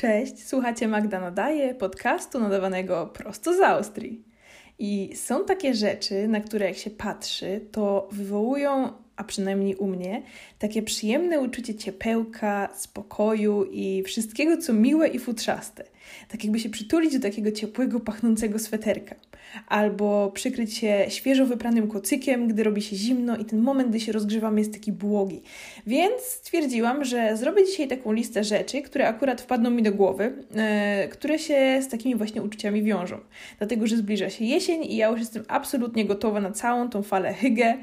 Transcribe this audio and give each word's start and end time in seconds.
Cześć, 0.00 0.48
słuchacie 0.48 0.88
Magda 0.88 1.20
Nadaje, 1.20 1.74
podcastu 1.74 2.40
nadawanego 2.40 3.06
prosto 3.06 3.54
z 3.54 3.60
Austrii. 3.60 4.24
I 4.78 5.10
są 5.14 5.44
takie 5.44 5.74
rzeczy, 5.74 6.28
na 6.28 6.40
które 6.40 6.66
jak 6.66 6.76
się 6.76 6.90
patrzy, 6.90 7.60
to 7.72 8.08
wywołują, 8.12 8.92
a 9.16 9.24
przynajmniej 9.24 9.76
u 9.76 9.86
mnie, 9.86 10.22
takie 10.58 10.82
przyjemne 10.82 11.40
uczucie 11.40 11.74
ciepełka, 11.74 12.68
spokoju 12.74 13.64
i 13.64 14.02
wszystkiego, 14.02 14.56
co 14.56 14.72
miłe 14.72 15.08
i 15.08 15.18
futrzaste. 15.18 15.84
Tak 16.28 16.44
jakby 16.44 16.60
się 16.60 16.70
przytulić 16.70 17.12
do 17.18 17.28
takiego 17.28 17.52
ciepłego, 17.52 18.00
pachnącego 18.00 18.58
sweterka 18.58 19.14
albo 19.66 20.30
przykryć 20.34 20.76
się 20.76 21.06
świeżo 21.08 21.46
wypranym 21.46 21.88
kocykiem, 21.88 22.48
gdy 22.48 22.64
robi 22.64 22.82
się 22.82 22.96
zimno 22.96 23.36
i 23.36 23.44
ten 23.44 23.60
moment, 23.60 23.88
gdy 23.88 24.00
się 24.00 24.12
rozgrzewamy, 24.12 24.60
jest 24.60 24.72
taki 24.72 24.92
błogi. 24.92 25.42
Więc 25.86 26.22
stwierdziłam, 26.22 27.04
że 27.04 27.36
zrobię 27.36 27.64
dzisiaj 27.64 27.88
taką 27.88 28.12
listę 28.12 28.44
rzeczy, 28.44 28.82
które 28.82 29.08
akurat 29.08 29.40
wpadną 29.40 29.70
mi 29.70 29.82
do 29.82 29.92
głowy, 29.92 30.32
e, 30.56 31.08
które 31.08 31.38
się 31.38 31.82
z 31.82 31.88
takimi 31.88 32.16
właśnie 32.16 32.42
uczuciami 32.42 32.82
wiążą. 32.82 33.18
Dlatego, 33.58 33.86
że 33.86 33.96
zbliża 33.96 34.30
się 34.30 34.44
jesień 34.44 34.84
i 34.84 34.96
ja 34.96 35.08
już 35.08 35.20
jestem 35.20 35.44
absolutnie 35.48 36.04
gotowa 36.04 36.40
na 36.40 36.50
całą 36.50 36.90
tą 36.90 37.02
falę 37.02 37.34
hygge, 37.34 37.74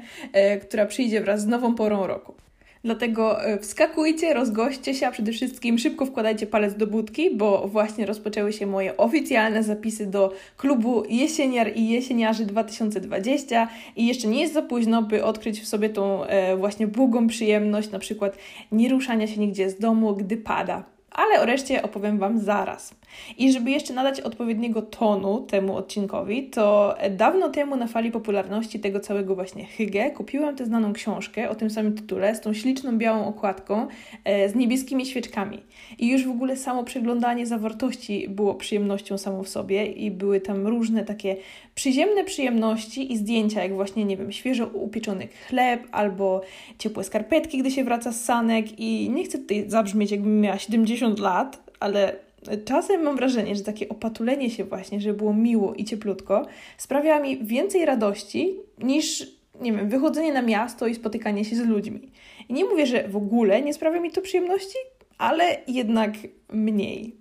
która 0.62 0.86
przyjdzie 0.86 1.20
wraz 1.20 1.40
z 1.40 1.46
nową 1.46 1.74
porą 1.74 2.06
roku. 2.06 2.47
Dlatego 2.88 3.44
e, 3.44 3.58
wskakujcie, 3.58 4.34
rozgoście 4.34 4.94
się, 4.94 5.06
a 5.06 5.10
przede 5.10 5.32
wszystkim 5.32 5.78
szybko 5.78 6.06
wkładajcie 6.06 6.46
palec 6.46 6.74
do 6.74 6.86
budki, 6.86 7.36
bo 7.36 7.68
właśnie 7.68 8.06
rozpoczęły 8.06 8.52
się 8.52 8.66
moje 8.66 8.96
oficjalne 8.96 9.62
zapisy 9.62 10.06
do 10.06 10.32
klubu 10.56 11.04
Jesieniar 11.08 11.70
i 11.76 11.88
Jesieniarzy 11.88 12.46
2020 12.46 13.68
i 13.96 14.06
jeszcze 14.06 14.28
nie 14.28 14.40
jest 14.40 14.54
za 14.54 14.62
późno, 14.62 15.02
by 15.02 15.24
odkryć 15.24 15.60
w 15.60 15.68
sobie 15.68 15.90
tą 15.90 16.24
e, 16.24 16.56
właśnie 16.56 16.86
błogą 16.86 17.26
przyjemność, 17.26 17.90
na 17.90 17.98
przykład 17.98 18.36
nie 18.72 18.88
ruszania 18.88 19.26
się 19.26 19.40
nigdzie 19.40 19.70
z 19.70 19.78
domu, 19.78 20.16
gdy 20.16 20.36
pada 20.36 20.97
ale 21.10 21.40
o 21.40 21.46
reszcie 21.46 21.82
opowiem 21.82 22.18
Wam 22.18 22.38
zaraz. 22.40 22.94
I 23.38 23.52
żeby 23.52 23.70
jeszcze 23.70 23.94
nadać 23.94 24.20
odpowiedniego 24.20 24.82
tonu 24.82 25.40
temu 25.40 25.76
odcinkowi, 25.76 26.50
to 26.50 26.94
dawno 27.10 27.48
temu 27.48 27.76
na 27.76 27.86
fali 27.86 28.10
popularności 28.10 28.80
tego 28.80 29.00
całego 29.00 29.34
właśnie 29.34 29.64
hygge 29.64 30.10
kupiłam 30.10 30.56
tę 30.56 30.66
znaną 30.66 30.92
książkę 30.92 31.50
o 31.50 31.54
tym 31.54 31.70
samym 31.70 31.94
tytule 31.94 32.34
z 32.34 32.40
tą 32.40 32.54
śliczną 32.54 32.98
białą 32.98 33.26
okładką 33.26 33.88
e, 34.24 34.48
z 34.48 34.54
niebieskimi 34.54 35.06
świeczkami. 35.06 35.62
I 35.98 36.08
już 36.08 36.24
w 36.24 36.30
ogóle 36.30 36.56
samo 36.56 36.84
przeglądanie 36.84 37.46
zawartości 37.46 38.28
było 38.28 38.54
przyjemnością 38.54 39.18
samą 39.18 39.42
w 39.42 39.48
sobie 39.48 39.86
i 39.86 40.10
były 40.10 40.40
tam 40.40 40.66
różne 40.66 41.04
takie 41.04 41.36
przyziemne 41.74 42.24
przyjemności 42.24 43.12
i 43.12 43.16
zdjęcia, 43.16 43.62
jak 43.62 43.74
właśnie, 43.74 44.04
nie 44.04 44.16
wiem, 44.16 44.32
świeżo 44.32 44.66
upieczony 44.66 45.28
chleb 45.48 45.82
albo 45.92 46.42
ciepłe 46.78 47.04
skarpetki, 47.04 47.58
gdy 47.58 47.70
się 47.70 47.84
wraca 47.84 48.12
z 48.12 48.24
sanek 48.24 48.80
i 48.80 49.10
nie 49.10 49.24
chcę 49.24 49.38
tutaj 49.38 49.64
zabrzmieć, 49.70 50.10
jakbym 50.10 50.40
miała 50.40 50.58
70 50.58 51.18
lat, 51.18 51.62
ale 51.80 52.16
czasem 52.64 53.02
mam 53.02 53.16
wrażenie, 53.16 53.56
że 53.56 53.62
takie 53.62 53.88
opatulenie 53.88 54.50
się 54.50 54.64
właśnie, 54.64 55.00
żeby 55.00 55.18
było 55.18 55.34
miło 55.34 55.74
i 55.74 55.84
cieplutko, 55.84 56.46
sprawia 56.78 57.20
mi 57.20 57.44
więcej 57.44 57.84
radości 57.84 58.54
niż, 58.78 59.32
nie 59.60 59.72
wiem, 59.72 59.88
wychodzenie 59.88 60.32
na 60.32 60.42
miasto 60.42 60.86
i 60.86 60.94
spotykanie 60.94 61.44
się 61.44 61.56
z 61.56 61.66
ludźmi. 61.66 62.00
I 62.48 62.52
nie 62.52 62.64
mówię, 62.64 62.86
że 62.86 63.08
w 63.08 63.16
ogóle 63.16 63.62
nie 63.62 63.74
sprawia 63.74 64.00
mi 64.00 64.10
to 64.10 64.20
przyjemności, 64.20 64.78
ale 65.18 65.56
jednak 65.68 66.12
mniej. 66.52 67.16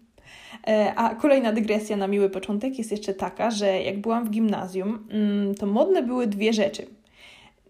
E, 0.67 0.93
a 0.95 1.15
kolejna 1.15 1.51
dygresja 1.51 1.97
na 1.97 2.07
miły 2.07 2.29
początek 2.29 2.77
jest 2.77 2.91
jeszcze 2.91 3.13
taka, 3.13 3.51
że 3.51 3.81
jak 3.81 4.01
byłam 4.01 4.25
w 4.25 4.29
gimnazjum, 4.29 5.07
mm, 5.11 5.55
to 5.55 5.65
modne 5.65 6.03
były 6.03 6.27
dwie 6.27 6.53
rzeczy. 6.53 6.87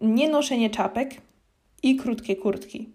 Nie 0.00 0.28
noszenie 0.28 0.70
czapek 0.70 1.14
i 1.82 1.96
krótkie 1.96 2.36
kurtki. 2.36 2.88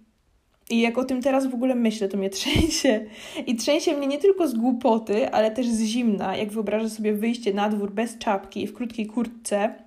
I 0.69 0.81
jak 0.81 0.97
o 0.97 1.03
tym 1.03 1.21
teraz 1.21 1.47
w 1.47 1.53
ogóle 1.53 1.75
myślę, 1.75 2.07
to 2.07 2.17
mnie 2.17 2.29
trzęsie. 2.39 3.05
I 3.47 3.55
trzęsie 3.55 3.97
mnie 3.97 4.07
nie 4.07 4.17
tylko 4.17 4.47
z 4.47 4.53
głupoty, 4.53 5.29
ale 5.31 5.51
też 5.51 5.67
z 5.67 5.83
zimna, 5.83 6.37
jak 6.37 6.51
wyobrażę 6.51 6.89
sobie 6.89 7.13
wyjście 7.13 7.53
na 7.53 7.69
dwór 7.69 7.91
bez 7.91 8.17
czapki 8.17 8.63
i 8.63 8.67
w 8.67 8.73
krótkiej 8.73 9.05
kurtce 9.05 9.82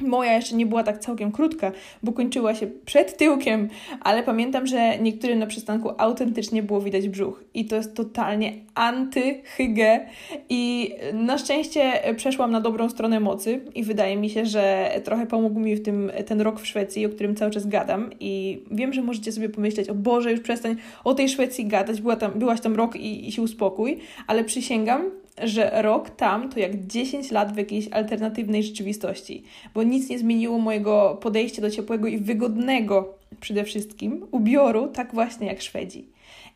Moja 0.00 0.32
jeszcze 0.32 0.56
nie 0.56 0.66
była 0.66 0.82
tak 0.82 0.98
całkiem 0.98 1.32
krótka, 1.32 1.72
bo 2.02 2.12
kończyła 2.12 2.54
się 2.54 2.66
przed 2.84 3.16
tyłkiem, 3.16 3.68
ale 4.00 4.22
pamiętam, 4.22 4.66
że 4.66 4.98
niektórym 4.98 5.38
na 5.38 5.46
przystanku 5.46 5.90
autentycznie 5.98 6.62
było 6.62 6.80
widać 6.80 7.08
brzuch. 7.08 7.44
I 7.54 7.64
to 7.64 7.76
jest 7.76 7.94
totalnie 7.94 8.52
antyhygge. 8.74 10.00
I 10.48 10.94
na 11.12 11.38
szczęście 11.38 11.92
przeszłam 12.16 12.50
na 12.50 12.60
dobrą 12.60 12.88
stronę 12.88 13.20
mocy 13.20 13.60
i 13.74 13.82
wydaje 13.82 14.16
mi 14.16 14.30
się, 14.30 14.46
że 14.46 14.90
trochę 15.04 15.26
pomógł 15.26 15.60
mi 15.60 15.76
w 15.76 15.82
tym 15.82 16.12
ten 16.26 16.40
rok 16.40 16.60
w 16.60 16.66
Szwecji, 16.66 17.06
o 17.06 17.08
którym 17.08 17.36
cały 17.36 17.50
czas 17.50 17.66
gadam. 17.66 18.10
I 18.20 18.62
wiem, 18.70 18.92
że 18.92 19.02
możecie 19.02 19.32
sobie 19.32 19.48
pomyśleć, 19.48 19.88
o 19.88 19.94
Boże, 19.94 20.32
już 20.32 20.40
przestań 20.40 20.76
o 21.04 21.14
tej 21.14 21.28
Szwecji 21.28 21.66
gadać, 21.66 22.00
Była 22.00 22.16
tam, 22.16 22.32
byłaś 22.32 22.60
tam 22.60 22.76
rok 22.76 22.96
i, 22.96 23.28
i 23.28 23.32
się 23.32 23.42
uspokój, 23.42 23.98
ale 24.26 24.44
przysięgam, 24.44 25.10
że 25.42 25.82
rok 25.82 26.10
tam 26.10 26.48
to 26.48 26.60
jak 26.60 26.86
10 26.86 27.30
lat 27.30 27.52
w 27.52 27.56
jakiejś 27.56 27.88
alternatywnej 27.88 28.62
rzeczywistości, 28.62 29.42
bo 29.74 29.82
nic 29.82 30.08
nie 30.08 30.18
zmieniło 30.18 30.58
mojego 30.58 31.18
podejścia 31.22 31.62
do 31.62 31.70
ciepłego 31.70 32.08
i 32.08 32.18
wygodnego 32.18 33.14
przede 33.40 33.64
wszystkim 33.64 34.26
ubioru, 34.30 34.88
tak 34.88 35.14
właśnie 35.14 35.46
jak 35.46 35.62
Szwedzi. 35.62 36.04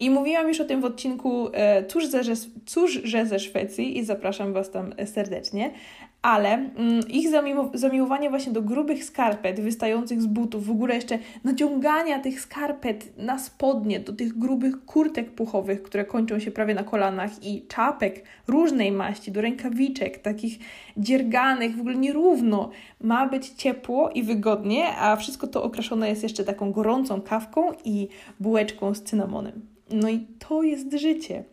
I 0.00 0.11
mówiłam 0.11 0.49
już 0.49 0.61
o 0.61 0.65
tym 0.65 0.81
w 0.81 0.84
odcinku 0.84 1.49
e, 1.53 1.84
Cóż, 1.84 2.06
ze, 2.06 2.22
Cóż, 2.66 3.00
że 3.05 3.27
ze 3.27 3.39
Szwecji 3.39 3.99
i 3.99 4.05
zapraszam 4.05 4.53
Was 4.53 4.71
tam 4.71 4.95
serdecznie, 5.06 5.71
ale 6.22 6.52
mm, 6.52 7.08
ich 7.08 7.30
zamiło 7.30 7.70
zamiłowanie 7.74 8.30
właśnie 8.30 8.52
do 8.52 8.62
grubych 8.62 9.04
skarpet 9.04 9.60
wystających 9.60 10.22
z 10.22 10.26
butów, 10.26 10.66
w 10.66 10.70
ogóle 10.70 10.94
jeszcze 10.94 11.18
naciągania 11.44 12.18
tych 12.18 12.40
skarpet 12.40 13.18
na 13.18 13.38
spodnie, 13.38 14.00
do 14.00 14.12
tych 14.12 14.38
grubych 14.38 14.84
kurtek 14.84 15.30
puchowych, 15.30 15.82
które 15.82 16.04
kończą 16.04 16.38
się 16.38 16.50
prawie 16.50 16.74
na 16.74 16.84
kolanach 16.84 17.44
i 17.44 17.66
czapek 17.68 18.24
różnej 18.48 18.92
maści, 18.92 19.32
do 19.32 19.40
rękawiczek, 19.40 20.18
takich 20.18 20.58
dzierganych, 20.96 21.76
w 21.76 21.80
ogóle 21.80 21.96
nierówno. 21.96 22.70
Ma 23.00 23.28
być 23.28 23.48
ciepło 23.48 24.10
i 24.10 24.22
wygodnie, 24.22 24.96
a 24.96 25.16
wszystko 25.16 25.46
to 25.46 25.62
okraszone 25.62 26.08
jest 26.08 26.22
jeszcze 26.22 26.44
taką 26.44 26.72
gorącą 26.72 27.20
kawką 27.20 27.72
i 27.84 28.08
bułeczką 28.40 28.94
z 28.94 29.02
cynamonem. 29.02 29.60
No 29.90 30.08
i 30.08 30.26
to 30.38 30.62
jest 30.62 30.92
życie. 30.92 31.44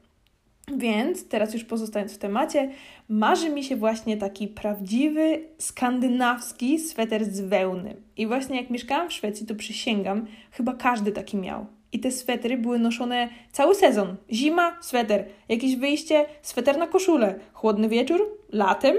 Więc 0.71 1.27
teraz 1.27 1.53
już 1.53 1.63
pozostając 1.63 2.13
w 2.13 2.17
temacie, 2.17 2.69
marzy 3.09 3.49
mi 3.49 3.63
się 3.63 3.75
właśnie 3.75 4.17
taki 4.17 4.47
prawdziwy 4.47 5.43
skandynawski 5.57 6.79
sweter 6.79 7.25
z 7.25 7.41
wełny. 7.41 7.95
I 8.17 8.27
właśnie 8.27 8.61
jak 8.61 8.69
mieszkałam 8.69 9.09
w 9.09 9.13
Szwecji, 9.13 9.45
to 9.45 9.55
przysięgam, 9.55 10.25
chyba 10.51 10.73
każdy 10.73 11.11
taki 11.11 11.37
miał. 11.37 11.65
I 11.91 11.99
te 11.99 12.11
swetry 12.11 12.57
były 12.57 12.79
noszone 12.79 13.29
cały 13.51 13.75
sezon. 13.75 14.15
Zima, 14.31 14.77
sweter. 14.81 15.25
Jakieś 15.49 15.75
wyjście, 15.75 16.25
sweter 16.41 16.77
na 16.77 16.87
koszulę. 16.87 17.39
Chłodny 17.53 17.89
wieczór, 17.89 18.21
latem, 18.51 18.95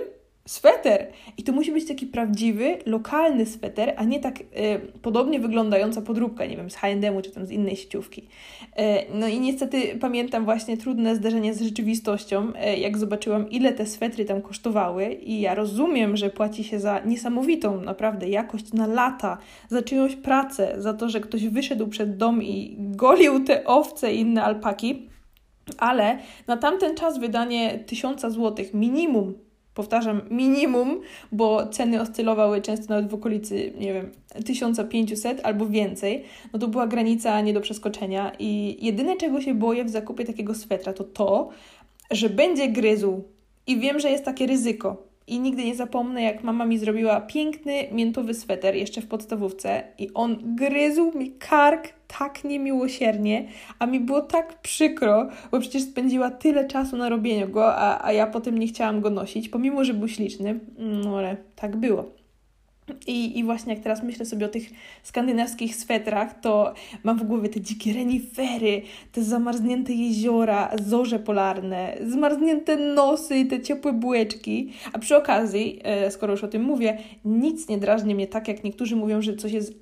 sweter. 0.47 1.07
I 1.39 1.43
to 1.43 1.53
musi 1.53 1.73
być 1.73 1.89
taki 1.89 2.07
prawdziwy, 2.07 2.79
lokalny 2.87 3.47
sweter, 3.47 3.95
a 3.97 4.05
nie 4.05 4.21
tak 4.21 4.41
y, 4.41 4.45
podobnie 5.03 5.41
wyglądająca 5.41 6.03
podróbka, 6.03 6.47
nie 6.47 6.57
wiem, 6.57 6.71
z 6.71 6.75
H&M 6.75 7.23
czy 7.23 7.31
tam 7.31 7.47
z 7.47 7.51
innej 7.51 7.77
sieciówki. 7.77 8.23
Y, 8.23 8.27
no 9.15 9.29
i 9.29 9.41
niestety 9.41 9.99
pamiętam 10.01 10.45
właśnie 10.45 10.77
trudne 10.77 11.17
zderzenie 11.17 11.55
z 11.55 11.62
rzeczywistością, 11.62 12.53
y, 12.75 12.79
jak 12.79 12.99
zobaczyłam, 12.99 13.51
ile 13.51 13.73
te 13.73 13.87
swetry 13.87 14.25
tam 14.25 14.43
kosztowały 14.43 15.12
i 15.12 15.41
ja 15.41 15.55
rozumiem, 15.55 16.17
że 16.17 16.31
płaci 16.31 16.65
się 16.65 16.81
za 16.81 17.01
niesamowitą 17.05 17.81
naprawdę 17.81 18.28
jakość 18.28 18.73
na 18.73 18.87
lata, 18.87 19.39
za 19.69 19.83
czyjąś 19.83 20.17
pracę, 20.17 20.75
za 20.78 20.95
to, 20.95 21.09
że 21.09 21.21
ktoś 21.21 21.49
wyszedł 21.49 21.89
przed 21.89 22.17
dom 22.17 22.43
i 22.43 22.77
golił 22.78 23.45
te 23.45 23.65
owce 23.65 24.15
i 24.15 24.21
inne 24.21 24.45
alpaki, 24.45 25.09
ale 25.78 26.19
na 26.47 26.57
tamten 26.57 26.95
czas 26.95 27.19
wydanie 27.19 27.78
tysiąca 27.87 28.31
złotych 28.31 28.75
minimum 28.75 29.46
powtarzam, 29.77 30.21
minimum, 30.31 31.01
bo 31.33 31.67
ceny 31.67 32.01
oscylowały 32.01 32.63
często 32.63 32.95
nawet 32.95 33.11
w 33.11 33.15
okolicy, 33.15 33.73
nie 33.79 33.93
wiem, 33.93 34.11
1500 34.45 35.41
albo 35.45 35.67
więcej, 35.67 36.25
no 36.53 36.59
to 36.59 36.69
była 36.69 36.87
granica 36.87 37.41
nie 37.41 37.53
do 37.53 37.61
przeskoczenia 37.61 38.33
i 38.39 38.78
jedyne 38.81 39.17
czego 39.17 39.41
się 39.41 39.55
boję 39.55 39.84
w 39.84 39.91
zakupie 39.91 40.25
takiego 40.25 40.55
swetra 40.55 40.93
to 40.93 41.05
to, 41.05 41.49
że 42.11 42.31
będzie 42.31 42.69
gryzł 42.69 43.23
i 43.67 43.81
wiem, 43.81 44.01
że 44.01 44.11
jest 44.11 44.25
takie 44.25 44.47
ryzyko. 44.47 45.06
I 45.27 45.41
nigdy 45.41 45.65
nie 45.65 45.75
zapomnę, 45.75 46.23
jak 46.23 46.45
mama 46.45 46.67
mi 46.67 46.78
zrobiła 46.78 47.21
piękny 47.21 47.89
miętowy 47.93 48.34
sweter 48.34 48.75
jeszcze 48.75 49.01
w 49.01 49.07
podstawówce 49.07 49.83
i 49.99 50.11
on 50.15 50.55
gryzł 50.57 51.19
mi 51.19 51.31
kark 51.31 51.89
tak 52.19 52.45
niemiłosiernie, 52.45 53.49
a 53.78 53.87
mi 53.87 54.01
było 54.01 54.21
tak 54.21 54.61
przykro, 54.61 55.28
bo 55.51 55.61
przecież 55.61 55.83
spędziła 55.83 56.31
tyle 56.31 56.69
czasu 56.69 56.97
na 56.97 57.09
robieniu 57.09 57.49
go, 57.49 57.75
a, 57.77 58.07
a 58.07 58.13
ja 58.13 58.27
potem 58.27 58.59
nie 58.59 58.67
chciałam 58.67 59.01
go 59.01 59.11
nosić, 59.11 59.49
pomimo, 59.49 59.84
że 59.84 59.95
był 59.95 60.09
śliczny. 60.09 60.61
No 60.78 61.19
ale 61.19 61.37
tak 61.57 61.77
było. 61.77 62.26
I, 63.06 63.38
I 63.38 63.44
właśnie 63.44 63.74
jak 63.74 63.83
teraz 63.83 64.03
myślę 64.03 64.27
sobie 64.27 64.47
o 64.47 64.48
tych 64.48 64.71
skandynawskich 65.03 65.77
swetrach, 65.77 66.41
to 66.41 66.74
mam 67.04 67.18
w 67.18 67.22
głowie 67.22 67.48
te 67.48 67.60
dzikie 67.60 67.92
renifery, 67.92 68.83
te 69.12 69.22
zamarznięte 69.22 69.92
jeziora, 69.92 70.71
zorze 70.84 71.18
polarne, 71.18 71.97
zmarznięte 72.06 72.77
nosy 72.77 73.38
i 73.38 73.47
te 73.47 73.60
ciepłe 73.60 73.92
bułeczki. 73.92 74.72
A 74.92 74.98
przy 74.98 75.16
okazji, 75.16 75.80
e, 75.84 76.10
skoro 76.10 76.33
już 76.33 76.44
o 76.44 76.48
tym 76.48 76.62
mówię, 76.62 76.98
nic 77.24 77.68
nie 77.68 77.78
drażni 77.78 78.15
mnie 78.15 78.27
tak, 78.27 78.48
jak 78.48 78.65
niektórzy 78.65 78.97
mówią, 78.97 79.22
że 79.22 79.36
coś 79.36 79.53
jest 79.53 79.74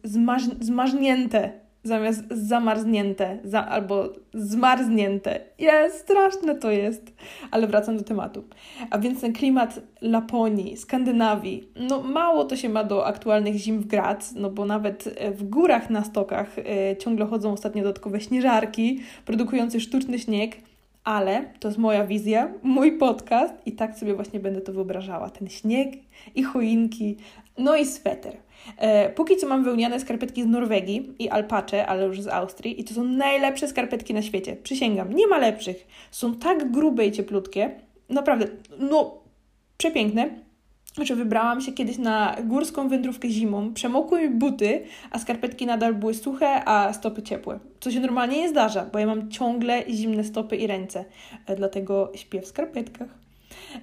zmarznięte 0.60 1.63
zamiast 1.84 2.24
zamarznięte 2.30 3.38
za, 3.44 3.66
albo 3.66 4.12
zmarznięte. 4.34 5.40
Jest, 5.58 5.98
straszne 5.98 6.54
to 6.54 6.70
jest. 6.70 7.12
Ale 7.50 7.66
wracam 7.66 7.96
do 7.96 8.04
tematu. 8.04 8.44
A 8.90 8.98
więc 8.98 9.20
ten 9.20 9.32
klimat 9.32 9.80
Laponii, 10.00 10.76
Skandynawii, 10.76 11.68
no 11.76 12.02
mało 12.02 12.44
to 12.44 12.56
się 12.56 12.68
ma 12.68 12.84
do 12.84 13.06
aktualnych 13.06 13.54
zim 13.54 13.80
w 13.80 13.86
Graz, 13.86 14.34
no 14.34 14.50
bo 14.50 14.64
nawet 14.64 15.18
w 15.34 15.48
górach 15.48 15.90
na 15.90 16.04
stokach 16.04 16.58
y, 16.58 16.96
ciągle 16.96 17.26
chodzą 17.26 17.52
ostatnio 17.52 17.82
dodatkowe 17.82 18.20
śnieżarki 18.20 19.00
produkujące 19.24 19.80
sztuczny 19.80 20.18
śnieg, 20.18 20.56
ale 21.04 21.44
to 21.60 21.68
jest 21.68 21.78
moja 21.78 22.06
wizja, 22.06 22.52
mój 22.62 22.98
podcast 22.98 23.54
i 23.66 23.72
tak 23.72 23.98
sobie 23.98 24.14
właśnie 24.14 24.40
będę 24.40 24.60
to 24.60 24.72
wyobrażała. 24.72 25.30
Ten 25.30 25.48
śnieg 25.48 25.92
i 26.34 26.42
choinki, 26.42 27.16
no 27.58 27.76
i 27.76 27.86
sweter. 27.86 28.36
E, 28.78 29.10
póki 29.10 29.36
co 29.36 29.48
mam 29.48 29.64
wełniane 29.64 30.00
skarpetki 30.00 30.42
z 30.42 30.46
Norwegii 30.46 31.14
i 31.18 31.28
alpacze, 31.28 31.86
ale 31.86 32.06
już 32.06 32.20
z 32.20 32.28
Austrii 32.28 32.80
i 32.80 32.84
to 32.84 32.94
są 32.94 33.04
najlepsze 33.04 33.68
skarpetki 33.68 34.14
na 34.14 34.22
świecie. 34.22 34.56
Przysięgam, 34.56 35.12
nie 35.12 35.26
ma 35.26 35.38
lepszych. 35.38 35.86
Są 36.10 36.34
tak 36.34 36.70
grube 36.70 37.06
i 37.06 37.12
cieplutkie, 37.12 37.70
naprawdę, 38.08 38.46
no 38.78 39.18
przepiękne. 39.76 40.44
Znaczy, 40.94 41.16
wybrałam 41.16 41.60
się 41.60 41.72
kiedyś 41.72 41.98
na 41.98 42.36
górską 42.44 42.88
wędrówkę 42.88 43.30
zimą, 43.30 43.74
przemokły 43.74 44.20
mi 44.20 44.34
buty, 44.34 44.82
a 45.10 45.18
skarpetki 45.18 45.66
nadal 45.66 45.94
były 45.94 46.14
suche, 46.14 46.64
a 46.64 46.92
stopy 46.92 47.22
ciepłe. 47.22 47.58
Co 47.80 47.90
się 47.90 48.00
normalnie 48.00 48.40
nie 48.40 48.48
zdarza, 48.48 48.86
bo 48.92 48.98
ja 48.98 49.06
mam 49.06 49.30
ciągle 49.30 49.84
zimne 49.90 50.24
stopy 50.24 50.56
i 50.56 50.66
ręce, 50.66 51.04
e, 51.46 51.56
dlatego 51.56 52.12
śpię 52.14 52.42
w 52.42 52.46
skarpetkach. 52.46 53.23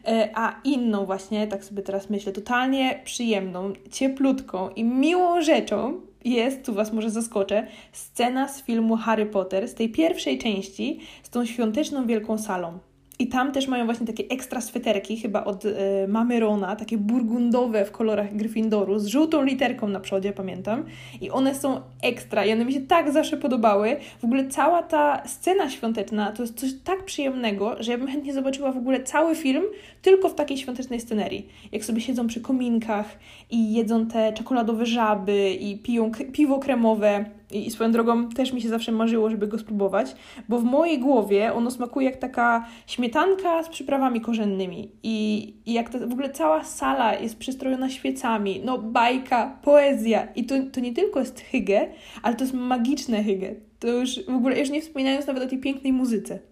E, 0.08 0.30
a 0.36 0.62
inną 0.64 1.06
właśnie, 1.06 1.48
tak 1.48 1.66
sobie 1.66 1.82
teraz 1.82 2.10
myślę, 2.10 2.32
totalnie 2.32 3.02
przyjemną, 3.04 3.74
cieplutką 3.92 4.70
i 4.70 4.84
miłą 4.84 5.42
rzeczą 5.42 6.02
jest, 6.26 6.66
tu 6.66 6.74
Was 6.74 6.94
może 6.94 7.10
zaskoczę, 7.10 7.68
scena 7.92 8.48
z 8.48 8.64
filmu 8.64 8.96
Harry 8.98 9.26
Potter, 9.26 9.68
z 9.68 9.74
tej 9.74 9.90
pierwszej 9.90 10.38
części, 10.38 11.00
z 11.24 11.30
tą 11.30 11.46
świąteczną 11.46 12.08
wielką 12.08 12.38
salą. 12.38 12.80
I 13.20 13.28
tam 13.28 13.52
też 13.52 13.68
mają 13.68 13.86
właśnie 13.86 14.08
takie 14.08 14.24
ekstra 14.30 14.62
sweterki, 14.62 15.18
chyba 15.18 15.44
od 15.44 15.66
y, 15.66 15.76
mamy 16.08 16.40
Rona, 16.40 16.76
takie 16.76 16.98
burgundowe 16.98 17.86
w 17.86 17.92
kolorach 17.92 18.36
Gryffindoru, 18.36 19.00
z 19.00 19.08
żółtą 19.08 19.44
literką 19.44 19.88
na 19.88 20.00
przodzie, 20.00 20.34
pamiętam. 20.34 20.84
I 21.22 21.30
one 21.30 21.56
są 21.56 21.82
ekstra 22.02 22.46
i 22.46 22.54
one 22.54 22.66
mi 22.66 22.74
się 22.74 22.82
tak 22.82 23.12
zawsze 23.12 23.38
podobały. 23.38 23.98
W 24.22 24.26
ogóle 24.26 24.48
cała 24.48 24.84
ta 24.84 25.24
scena 25.26 25.70
świąteczna 25.70 26.32
to 26.32 26.44
jest 26.44 26.60
coś 26.60 26.70
tak 26.84 27.06
przyjemnego, 27.06 27.76
że 27.80 27.92
ja 27.92 27.98
bym 27.98 28.08
chętnie 28.08 28.34
zobaczyła 28.34 28.72
w 28.72 28.78
ogóle 28.78 29.04
cały 29.04 29.36
film 29.36 29.64
tylko 30.02 30.30
w 30.30 30.36
takiej 30.36 30.58
świątecznej 30.58 31.00
scenerii. 31.00 31.48
Jak 31.72 31.86
sobie 31.86 32.02
siedzą 32.02 32.28
przy 32.28 32.42
kominkach 32.42 33.20
i 33.52 33.74
jedzą 33.74 34.08
te 34.08 34.34
czekoladowe 34.34 34.86
żaby 34.86 35.52
i 35.52 35.78
piją 35.78 36.12
piwo 36.34 36.60
kremowe 36.60 37.26
i 37.54 37.72
swoją 37.72 37.92
drogą 37.92 38.30
też 38.30 38.54
mi 38.54 38.62
się 38.62 38.70
zawsze 38.70 38.92
marzyło, 38.92 39.30
żeby 39.30 39.48
go 39.48 39.60
spróbować, 39.60 40.16
bo 40.50 40.60
w 40.60 40.64
mojej 40.64 41.00
głowie 41.00 41.54
ono 41.54 41.72
smakuje 41.72 42.06
jak 42.06 42.18
taka 42.18 42.66
śmietanka 42.88 43.64
z 43.64 43.70
przyprawami 43.70 44.22
korzennymi. 44.22 44.92
I, 45.04 45.54
i 45.66 45.74
jak 45.74 45.90
ta, 45.90 46.00
w 46.00 46.12
ogóle 46.12 46.30
cała 46.30 46.64
sala 46.64 47.16
jest 47.16 47.38
przystrojona 47.38 47.90
świecami, 47.90 48.62
no 48.66 48.78
bajka, 48.78 49.60
poezja. 49.64 50.28
I 50.36 50.46
to, 50.46 50.56
to 50.72 50.80
nie 50.80 50.94
tylko 50.94 51.20
jest 51.20 51.42
hygge, 51.42 51.88
ale 52.22 52.36
to 52.36 52.44
jest 52.44 52.54
magiczne 52.54 53.24
hygge. 53.24 53.56
To 53.80 53.88
już 53.88 54.26
w 54.26 54.36
ogóle, 54.36 54.60
już 54.60 54.70
nie 54.70 54.82
wspominając 54.82 55.28
nawet 55.28 55.44
o 55.44 55.48
tej 55.48 55.60
pięknej 55.60 55.94
muzyce. 55.94 56.51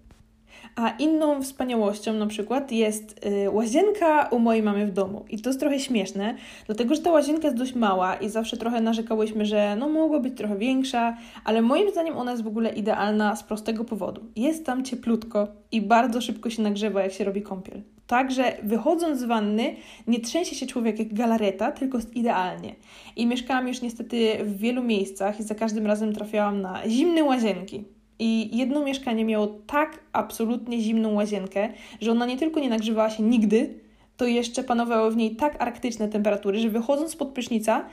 A 0.76 0.90
inną 0.90 1.42
wspaniałością 1.42 2.14
na 2.14 2.28
przykład 2.28 2.72
jest 2.72 3.26
y, 3.46 3.50
łazienka 3.50 4.24
u 4.32 4.40
mojej 4.40 4.64
mamy 4.64 4.86
w 4.86 4.92
domu. 4.92 5.26
I 5.30 5.42
to 5.42 5.50
jest 5.50 5.60
trochę 5.60 5.80
śmieszne, 5.80 6.36
dlatego 6.66 6.96
że 6.96 7.02
ta 7.02 7.12
łazienka 7.12 7.48
jest 7.48 7.58
dość 7.58 7.76
mała 7.76 8.16
i 8.16 8.30
zawsze 8.30 8.58
trochę 8.58 8.82
narzekałyśmy, 8.82 9.46
że 9.46 9.76
no 9.80 9.90
mogła 9.90 10.20
być 10.20 10.38
trochę 10.38 10.58
większa, 10.58 11.18
ale 11.46 11.62
moim 11.62 11.92
zdaniem 11.92 12.18
ona 12.18 12.32
jest 12.32 12.44
w 12.44 12.48
ogóle 12.48 12.70
idealna 12.70 13.36
z 13.36 13.44
prostego 13.44 13.86
powodu. 13.86 14.22
Jest 14.36 14.66
tam 14.66 14.84
cieplutko 14.84 15.48
i 15.72 15.82
bardzo 15.82 16.22
szybko 16.22 16.50
się 16.50 16.62
nagrzewa, 16.62 17.04
jak 17.04 17.12
się 17.12 17.24
robi 17.24 17.42
kąpiel. 17.42 17.82
Także 18.10 18.58
wychodząc 18.64 19.20
z 19.20 19.24
wanny, 19.24 19.76
nie 20.08 20.20
trzęsie 20.20 20.56
się 20.56 20.68
człowiek 20.68 21.00
jak 21.00 21.14
galareta, 21.14 21.72
tylko 21.72 21.98
jest 21.98 22.16
idealnie. 22.16 22.76
I 23.16 23.28
mieszkałam 23.28 23.68
już 23.68 23.82
niestety 23.82 24.38
w 24.44 24.58
wielu 24.58 24.84
miejscach 24.84 25.40
i 25.40 25.44
za 25.44 25.56
każdym 25.56 25.88
razem 25.88 26.14
trafiałam 26.14 26.62
na 26.62 26.90
zimne 26.90 27.24
łazienki. 27.24 27.84
I 28.20 28.58
jedno 28.58 28.84
mieszkanie 28.84 29.26
miało 29.26 29.48
tak 29.48 30.00
absolutnie 30.14 30.82
zimną 30.82 31.14
łazienkę, 31.14 31.70
że 32.02 32.12
ona 32.12 32.26
nie 32.26 32.38
tylko 32.38 32.60
nie 32.60 32.70
nagrzewała 32.70 33.10
się 33.10 33.24
nigdy, 33.24 33.80
to 34.18 34.26
jeszcze 34.26 34.64
panowały 34.64 35.12
w 35.12 35.18
niej 35.18 35.36
tak 35.36 35.62
arktyczne 35.62 36.08
temperatury, 36.08 36.60
że 36.60 36.70
wychodząc 36.70 37.12
spod 37.12 37.30
prysznica, 37.30 37.86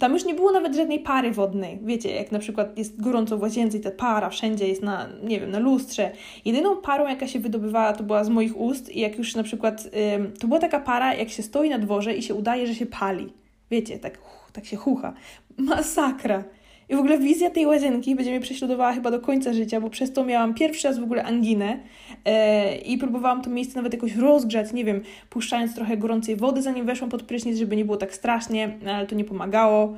tam 0.00 0.12
już 0.12 0.24
nie 0.24 0.34
było 0.34 0.52
nawet 0.52 0.76
żadnej 0.76 1.00
pary 1.00 1.30
wodnej. 1.30 1.78
Wiecie, 1.82 2.10
jak 2.10 2.32
na 2.32 2.38
przykład 2.38 2.78
jest 2.78 3.00
gorąco 3.00 3.38
w 3.38 3.42
łazience 3.42 3.78
i 3.78 3.80
ta 3.80 3.90
para 3.90 4.30
wszędzie 4.30 4.68
jest 4.68 4.82
na, 4.82 5.08
nie 5.22 5.40
wiem, 5.40 5.50
na 5.50 5.58
lustrze. 5.58 6.10
Jedyną 6.44 6.76
parą, 6.76 7.08
jaka 7.08 7.26
się 7.26 7.38
wydobywała, 7.38 7.92
to 7.92 8.04
była 8.04 8.24
z 8.24 8.28
moich 8.28 8.56
ust 8.56 8.90
i 8.90 9.00
jak 9.00 9.18
już 9.18 9.34
na 9.34 9.42
przykład, 9.42 9.88
ym, 10.16 10.32
to 10.32 10.46
była 10.46 10.60
taka 10.60 10.80
para, 10.80 11.14
jak 11.14 11.28
się 11.28 11.42
stoi 11.42 11.70
na 11.70 11.78
dworze 11.78 12.14
i 12.14 12.22
się 12.22 12.34
udaje, 12.34 12.66
że 12.66 12.74
się 12.74 12.86
pali. 12.86 13.32
Wiecie, 13.70 13.98
tak, 13.98 14.18
tak 14.52 14.66
się 14.66 14.76
chucha. 14.76 15.14
Masakra. 15.56 16.44
I 16.88 16.96
w 16.96 16.98
ogóle 16.98 17.18
wizja 17.18 17.50
tej 17.50 17.66
łazienki 17.66 18.14
będzie 18.14 18.30
mnie 18.30 18.40
prześladowała 18.40 18.92
chyba 18.92 19.10
do 19.10 19.20
końca 19.20 19.52
życia, 19.52 19.80
bo 19.80 19.90
przez 19.90 20.12
to 20.12 20.24
miałam 20.24 20.54
pierwszy 20.54 20.88
raz 20.88 20.98
w 20.98 21.02
ogóle 21.02 21.24
anginę 21.24 21.78
e, 22.24 22.76
i 22.76 22.98
próbowałam 22.98 23.42
to 23.42 23.50
miejsce 23.50 23.76
nawet 23.76 23.92
jakoś 23.92 24.16
rozgrzać, 24.16 24.72
nie 24.72 24.84
wiem, 24.84 25.02
puszczając 25.30 25.74
trochę 25.74 25.96
gorącej 25.96 26.36
wody, 26.36 26.62
zanim 26.62 26.86
weszłam 26.86 27.10
pod 27.10 27.22
prysznic, 27.22 27.58
żeby 27.58 27.76
nie 27.76 27.84
było 27.84 27.96
tak 27.96 28.14
strasznie, 28.14 28.78
ale 28.86 29.06
to 29.06 29.14
nie 29.14 29.24
pomagało. 29.24 29.94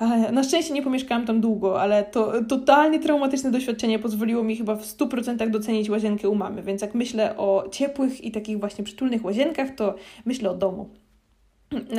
E, 0.00 0.32
na 0.32 0.44
szczęście 0.44 0.74
nie 0.74 0.82
pomieszkałam 0.82 1.26
tam 1.26 1.40
długo, 1.40 1.80
ale 1.80 2.04
to 2.04 2.32
totalnie 2.44 2.98
traumatyczne 2.98 3.50
doświadczenie 3.50 3.98
pozwoliło 3.98 4.42
mi 4.42 4.56
chyba 4.56 4.76
w 4.76 4.82
100% 4.82 5.50
docenić 5.50 5.90
łazienkę 5.90 6.28
u 6.28 6.34
mamy, 6.34 6.62
więc 6.62 6.82
jak 6.82 6.94
myślę 6.94 7.36
o 7.36 7.68
ciepłych 7.70 8.24
i 8.24 8.30
takich 8.30 8.60
właśnie 8.60 8.84
przytulnych 8.84 9.24
łazienkach, 9.24 9.74
to 9.74 9.94
myślę 10.24 10.50
o 10.50 10.54
domu. 10.54 10.88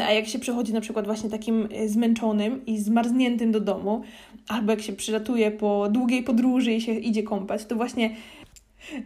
A 0.07 0.12
jak 0.12 0.27
się 0.27 0.39
przychodzi 0.39 0.74
na 0.74 0.81
przykład 0.81 1.06
właśnie 1.06 1.30
takim 1.30 1.68
e, 1.71 1.89
zmęczonym 1.89 2.66
i 2.66 2.80
zmarzniętym 2.80 3.51
do 3.51 3.60
domu, 3.60 4.04
albo 4.48 4.71
jak 4.71 4.81
się 4.81 4.94
przylatuje 4.94 5.51
po 5.51 5.89
długiej 5.92 6.24
podróży 6.24 6.74
i 6.74 6.81
się 6.81 6.92
idzie 6.92 7.24
kąpać, 7.24 7.66
to 7.66 7.75
właśnie 7.75 8.16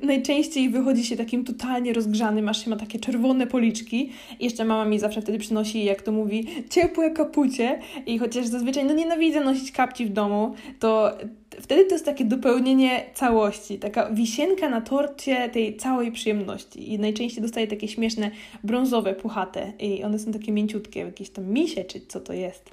najczęściej 0.02 0.70
wychodzi 0.70 1.06
się 1.06 1.18
takim 1.18 1.46
totalnie 1.46 1.94
rozgrzanym, 1.94 2.50
aż 2.50 2.64
się 2.64 2.70
ma 2.70 2.76
takie 2.76 3.00
czerwone 3.00 3.48
policzki. 3.48 4.10
Jeszcze 4.40 4.66
mama 4.66 4.86
mi 4.86 5.00
zawsze 5.00 5.22
wtedy 5.22 5.40
przynosi, 5.40 5.86
jak 5.86 6.02
to 6.02 6.12
mówi, 6.12 6.48
ciepłe 6.70 7.12
kapucie. 7.12 7.80
I 8.06 8.20
chociaż 8.20 8.46
zazwyczaj 8.46 8.86
no 8.86 8.94
nienawidzę 8.94 9.42
nosić 9.42 9.72
kapci 9.72 10.06
w 10.06 10.10
domu, 10.10 10.54
to 10.80 11.18
wtedy 11.62 11.86
to 11.86 11.96
jest 11.96 12.06
takie 12.06 12.26
dopełnienie 12.26 13.04
całości, 13.14 13.80
taka 13.80 14.12
wisienka 14.12 14.70
na 14.70 14.82
torcie 14.82 15.50
tej 15.50 15.78
całej 15.78 16.12
przyjemności. 16.12 16.94
I 16.94 17.00
najczęściej 17.00 17.42
dostaję 17.42 17.68
takie 17.68 17.88
śmieszne, 17.88 18.32
brązowe, 18.64 19.14
puchate. 19.14 19.74
I 19.80 20.04
one 20.04 20.20
są 20.20 20.32
takie 20.32 20.52
mięciutkie, 20.52 21.00
jakieś 21.00 21.30
tam 21.30 21.46
misie, 21.46 21.84
czy 21.84 22.02
co 22.08 22.20
to 22.20 22.34
jest. 22.34 22.70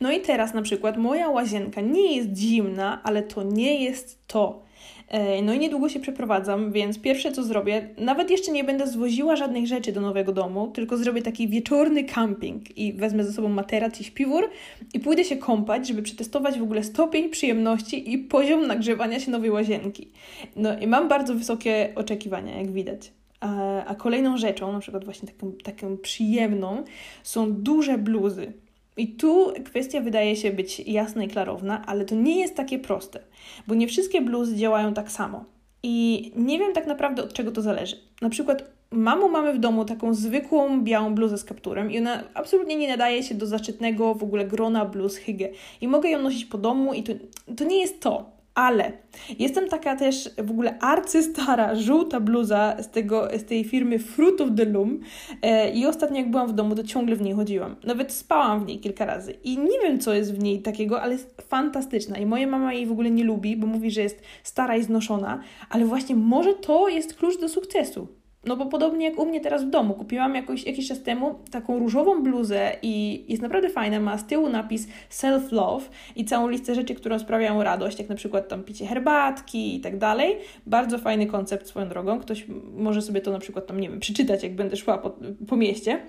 No 0.00 0.12
i 0.12 0.20
teraz 0.20 0.54
na 0.54 0.62
przykład 0.62 0.96
moja 0.96 1.28
łazienka 1.28 1.80
nie 1.80 2.16
jest 2.16 2.36
zimna, 2.38 3.00
ale 3.02 3.22
to 3.22 3.42
nie 3.42 3.84
jest 3.84 4.18
to. 4.26 4.62
E, 5.10 5.42
no 5.42 5.54
i 5.54 5.58
niedługo 5.58 5.88
się 5.88 6.00
przeprowadzam, 6.00 6.72
więc 6.72 6.98
pierwsze 6.98 7.32
co 7.32 7.42
zrobię, 7.42 7.88
nawet 7.98 8.30
jeszcze 8.30 8.52
nie 8.52 8.64
będę 8.64 8.86
zwoziła 8.86 9.36
żadnych 9.36 9.66
rzeczy 9.66 9.92
do 9.92 10.00
nowego 10.00 10.32
domu, 10.32 10.70
tylko 10.74 10.96
zrobię 10.96 11.22
taki 11.22 11.48
wieczorny 11.48 12.04
camping 12.04 12.78
i 12.78 12.92
wezmę 12.92 13.24
ze 13.24 13.32
sobą 13.32 13.48
materac 13.48 14.00
i 14.00 14.04
śpiwór 14.04 14.50
i 14.94 15.00
pójdę 15.00 15.24
się 15.24 15.36
kąpać, 15.36 15.88
żeby 15.88 16.02
przetestować 16.02 16.58
w 16.58 16.62
ogóle 16.62 16.84
stopień 16.84 17.30
przyjemności 17.30 18.12
i 18.12 18.18
poziom 18.18 18.66
nagrzewania 18.66 19.20
się 19.20 19.30
nowej 19.30 19.50
łazienki. 19.50 20.08
No 20.56 20.78
i 20.78 20.86
mam 20.86 21.08
bardzo 21.08 21.34
wysokie 21.34 21.92
oczekiwania, 21.94 22.58
jak 22.58 22.70
widać. 22.70 23.12
A, 23.40 23.84
a 23.84 23.94
kolejną 23.94 24.36
rzeczą, 24.36 24.72
na 24.72 24.80
przykład 24.80 25.04
właśnie 25.04 25.28
taką, 25.28 25.52
taką 25.52 25.96
przyjemną, 25.96 26.84
są 27.22 27.52
duże 27.52 27.98
bluzy. 27.98 28.52
I 28.96 29.08
tu 29.08 29.52
kwestia 29.64 30.00
wydaje 30.00 30.36
się 30.36 30.50
być 30.50 30.80
jasna 30.80 31.24
i 31.24 31.28
klarowna, 31.28 31.86
ale 31.86 32.04
to 32.04 32.14
nie 32.14 32.40
jest 32.40 32.56
takie 32.56 32.78
proste, 32.78 33.20
bo 33.66 33.74
nie 33.74 33.88
wszystkie 33.88 34.20
bluzy 34.20 34.56
działają 34.56 34.94
tak 34.94 35.10
samo. 35.10 35.44
I 35.82 36.32
nie 36.36 36.58
wiem 36.58 36.72
tak 36.72 36.86
naprawdę 36.86 37.22
od 37.22 37.32
czego 37.32 37.52
to 37.52 37.62
zależy. 37.62 37.96
Na 38.22 38.30
przykład 38.30 38.70
mamo 38.90 39.28
mamy 39.28 39.52
w 39.52 39.58
domu 39.58 39.84
taką 39.84 40.14
zwykłą 40.14 40.82
białą 40.82 41.14
bluzę 41.14 41.38
z 41.38 41.44
kapturem 41.44 41.90
i 41.90 41.98
ona 41.98 42.24
absolutnie 42.34 42.76
nie 42.76 42.88
nadaje 42.88 43.22
się 43.22 43.34
do 43.34 43.46
zaszczytnego 43.46 44.14
w 44.14 44.22
ogóle 44.22 44.46
grona 44.46 44.84
bluz 44.84 45.16
hygge. 45.16 45.48
I 45.80 45.88
mogę 45.88 46.10
ją 46.10 46.22
nosić 46.22 46.44
po 46.44 46.58
domu 46.58 46.94
i 46.94 47.02
to, 47.02 47.12
to 47.56 47.64
nie 47.64 47.80
jest 47.80 48.00
to 48.00 48.39
ale 48.60 48.92
jestem 49.38 49.68
taka 49.68 49.96
też 49.96 50.30
w 50.38 50.50
ogóle 50.50 50.78
arcystara, 50.78 51.74
żółta 51.74 52.20
bluza 52.20 52.76
z, 52.82 52.90
tego, 52.90 53.28
z 53.38 53.44
tej 53.44 53.64
firmy 53.64 53.98
Fruit 53.98 54.40
of 54.40 54.48
the 54.56 54.64
Loom 54.64 55.00
e, 55.42 55.70
i 55.70 55.86
ostatnio 55.86 56.16
jak 56.16 56.30
byłam 56.30 56.48
w 56.48 56.52
domu, 56.52 56.74
to 56.74 56.84
ciągle 56.84 57.16
w 57.16 57.20
niej 57.20 57.34
chodziłam. 57.34 57.76
Nawet 57.84 58.12
spałam 58.12 58.64
w 58.64 58.66
niej 58.66 58.80
kilka 58.80 59.06
razy 59.06 59.32
i 59.44 59.58
nie 59.58 59.78
wiem, 59.82 59.98
co 59.98 60.14
jest 60.14 60.34
w 60.34 60.42
niej 60.42 60.62
takiego, 60.62 61.02
ale 61.02 61.12
jest 61.12 61.42
fantastyczna 61.42 62.18
i 62.18 62.26
moja 62.26 62.46
mama 62.46 62.72
jej 62.72 62.86
w 62.86 62.92
ogóle 62.92 63.10
nie 63.10 63.24
lubi, 63.24 63.56
bo 63.56 63.66
mówi, 63.66 63.90
że 63.90 64.00
jest 64.02 64.22
stara 64.42 64.76
i 64.76 64.82
znoszona, 64.82 65.40
ale 65.70 65.84
właśnie 65.84 66.16
może 66.16 66.54
to 66.54 66.88
jest 66.88 67.14
klucz 67.14 67.40
do 67.40 67.48
sukcesu. 67.48 68.19
No 68.44 68.56
bo 68.56 68.66
podobnie 68.66 69.06
jak 69.06 69.18
u 69.18 69.26
mnie 69.26 69.40
teraz 69.40 69.64
w 69.64 69.70
domu, 69.70 69.94
kupiłam 69.94 70.34
jakoś, 70.34 70.64
jakiś 70.66 70.88
czas 70.88 71.02
temu 71.02 71.34
taką 71.50 71.78
różową 71.78 72.22
bluzę 72.22 72.72
i 72.82 73.24
jest 73.28 73.42
naprawdę 73.42 73.68
fajna, 73.68 74.00
ma 74.00 74.18
z 74.18 74.26
tyłu 74.26 74.48
napis 74.48 74.88
self-love 75.10 75.80
i 76.16 76.24
całą 76.24 76.48
listę 76.48 76.74
rzeczy, 76.74 76.94
które 76.94 77.18
sprawiają 77.18 77.62
radość, 77.62 77.98
jak 77.98 78.08
na 78.08 78.14
przykład 78.14 78.48
tam 78.48 78.64
picie 78.64 78.86
herbatki 78.86 79.76
i 79.76 79.80
tak 79.80 79.98
dalej. 79.98 80.36
Bardzo 80.66 80.98
fajny 80.98 81.26
koncept 81.26 81.66
swoją 81.66 81.88
drogą, 81.88 82.20
ktoś 82.20 82.46
może 82.76 83.02
sobie 83.02 83.20
to 83.20 83.30
na 83.30 83.38
przykład 83.38 83.66
tam, 83.66 83.80
nie 83.80 83.90
wiem, 83.90 84.00
przeczytać, 84.00 84.42
jak 84.42 84.54
będę 84.54 84.76
szła 84.76 84.98
po, 84.98 85.16
po 85.48 85.56
mieście. 85.56 86.00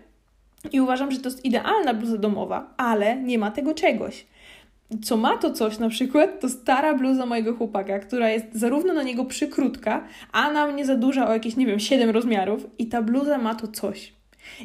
I 0.71 0.81
uważam, 0.81 1.11
że 1.11 1.19
to 1.19 1.29
jest 1.29 1.45
idealna 1.45 1.93
bluza 1.93 2.17
domowa, 2.17 2.73
ale 2.77 3.15
nie 3.15 3.37
ma 3.37 3.51
tego 3.51 3.73
czegoś 3.73 4.25
co 5.03 5.17
ma 5.17 5.37
to 5.37 5.51
coś 5.51 5.79
na 5.79 5.89
przykład, 5.89 6.39
to 6.39 6.49
stara 6.49 6.95
bluza 6.95 7.25
mojego 7.25 7.53
chłopaka, 7.53 7.99
która 7.99 8.29
jest 8.29 8.45
zarówno 8.53 8.93
na 8.93 9.03
niego 9.03 9.25
przykrótka, 9.25 10.07
a 10.31 10.51
na 10.51 10.67
mnie 10.67 10.85
za 10.85 10.95
duża 10.95 11.27
o 11.27 11.33
jakieś, 11.33 11.55
nie 11.55 11.65
wiem, 11.65 11.79
7 11.79 12.09
rozmiarów 12.09 12.67
i 12.77 12.87
ta 12.87 13.01
bluza 13.01 13.37
ma 13.37 13.55
to 13.55 13.67
coś. 13.67 14.13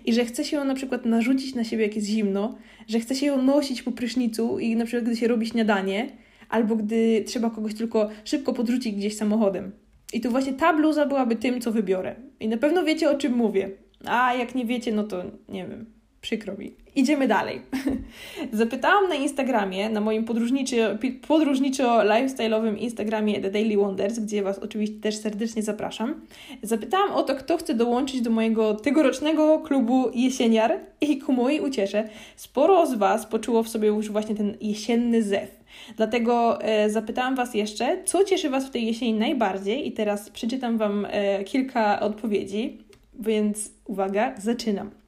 I 0.04 0.12
że 0.12 0.24
chce 0.24 0.44
się 0.44 0.56
ją 0.56 0.64
na 0.64 0.74
przykład 0.74 1.06
narzucić 1.06 1.54
na 1.54 1.64
siebie, 1.64 1.86
jak 1.86 1.96
jest 1.96 2.08
zimno, 2.08 2.54
że 2.88 3.00
chce 3.00 3.14
się 3.14 3.26
ją 3.26 3.42
nosić 3.42 3.82
po 3.82 3.92
prysznicu 3.92 4.58
i 4.58 4.76
na 4.76 4.84
przykład 4.84 5.04
gdy 5.04 5.16
się 5.16 5.28
robi 5.28 5.46
śniadanie, 5.46 6.08
albo 6.48 6.76
gdy 6.76 7.24
trzeba 7.26 7.50
kogoś 7.50 7.74
tylko 7.74 8.08
szybko 8.24 8.52
podrzucić 8.52 8.96
gdzieś 8.96 9.16
samochodem. 9.16 9.72
I 10.12 10.20
tu 10.20 10.30
właśnie 10.30 10.52
ta 10.52 10.72
bluza 10.72 11.06
byłaby 11.06 11.36
tym, 11.36 11.60
co 11.60 11.72
wybiorę. 11.72 12.14
I 12.40 12.48
na 12.48 12.56
pewno 12.56 12.84
wiecie, 12.84 13.10
o 13.10 13.14
czym 13.14 13.32
mówię. 13.32 13.70
A 14.04 14.34
jak 14.34 14.54
nie 14.54 14.66
wiecie, 14.66 14.92
no 14.92 15.04
to 15.04 15.22
nie 15.48 15.66
wiem. 15.66 15.95
Przykro 16.26 16.54
mi. 16.58 16.72
Idziemy 16.96 17.28
dalej. 17.28 17.60
Zapytałam 18.52 19.08
na 19.08 19.14
Instagramie, 19.14 19.90
na 19.90 20.00
moim 20.00 20.24
podróżniczy, 20.24 20.98
podróżniczo-lifestyle'owym 21.28 22.78
Instagramie 22.78 23.40
The 23.40 23.50
Daily 23.50 23.76
Wonders, 23.76 24.18
gdzie 24.18 24.42
Was 24.42 24.58
oczywiście 24.58 25.00
też 25.00 25.16
serdecznie 25.16 25.62
zapraszam. 25.62 26.20
Zapytałam 26.62 27.12
o 27.12 27.22
to, 27.22 27.34
kto 27.34 27.56
chce 27.56 27.74
dołączyć 27.74 28.20
do 28.20 28.30
mojego 28.30 28.74
tegorocznego 28.74 29.58
klubu 29.58 30.10
jesieniar 30.14 30.80
i 31.00 31.18
ku 31.18 31.32
mojej 31.32 31.60
uciesze 31.60 32.08
sporo 32.36 32.86
z 32.86 32.94
Was 32.94 33.26
poczuło 33.26 33.62
w 33.62 33.68
sobie 33.68 33.88
już 33.88 34.10
właśnie 34.10 34.34
ten 34.34 34.56
jesienny 34.60 35.22
zew. 35.22 35.50
Dlatego 35.96 36.62
e, 36.62 36.90
zapytałam 36.90 37.34
Was 37.34 37.54
jeszcze, 37.54 38.04
co 38.04 38.24
cieszy 38.24 38.50
Was 38.50 38.66
w 38.66 38.70
tej 38.70 38.86
jesieni 38.86 39.18
najbardziej 39.18 39.88
i 39.88 39.92
teraz 39.92 40.30
przeczytam 40.30 40.78
Wam 40.78 41.06
e, 41.10 41.44
kilka 41.44 42.00
odpowiedzi, 42.00 42.78
więc 43.18 43.70
uwaga, 43.84 44.34
zaczynam. 44.38 45.05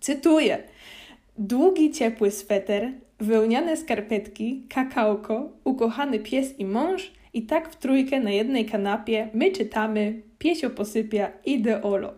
Cytuję. 0.00 0.62
Długi, 1.38 1.90
ciepły 1.90 2.30
sweter, 2.30 2.92
wełniane 3.18 3.76
skarpetki, 3.76 4.66
kakałko, 4.68 5.52
ukochany 5.64 6.18
pies 6.18 6.58
i 6.58 6.64
mąż 6.64 7.12
i 7.32 7.42
tak 7.42 7.70
w 7.70 7.76
trójkę 7.76 8.20
na 8.20 8.30
jednej 8.30 8.66
kanapie 8.66 9.28
my 9.34 9.52
czytamy, 9.52 10.22
piesio 10.38 10.70
posypia, 10.70 11.32
ideolo. 11.44 12.14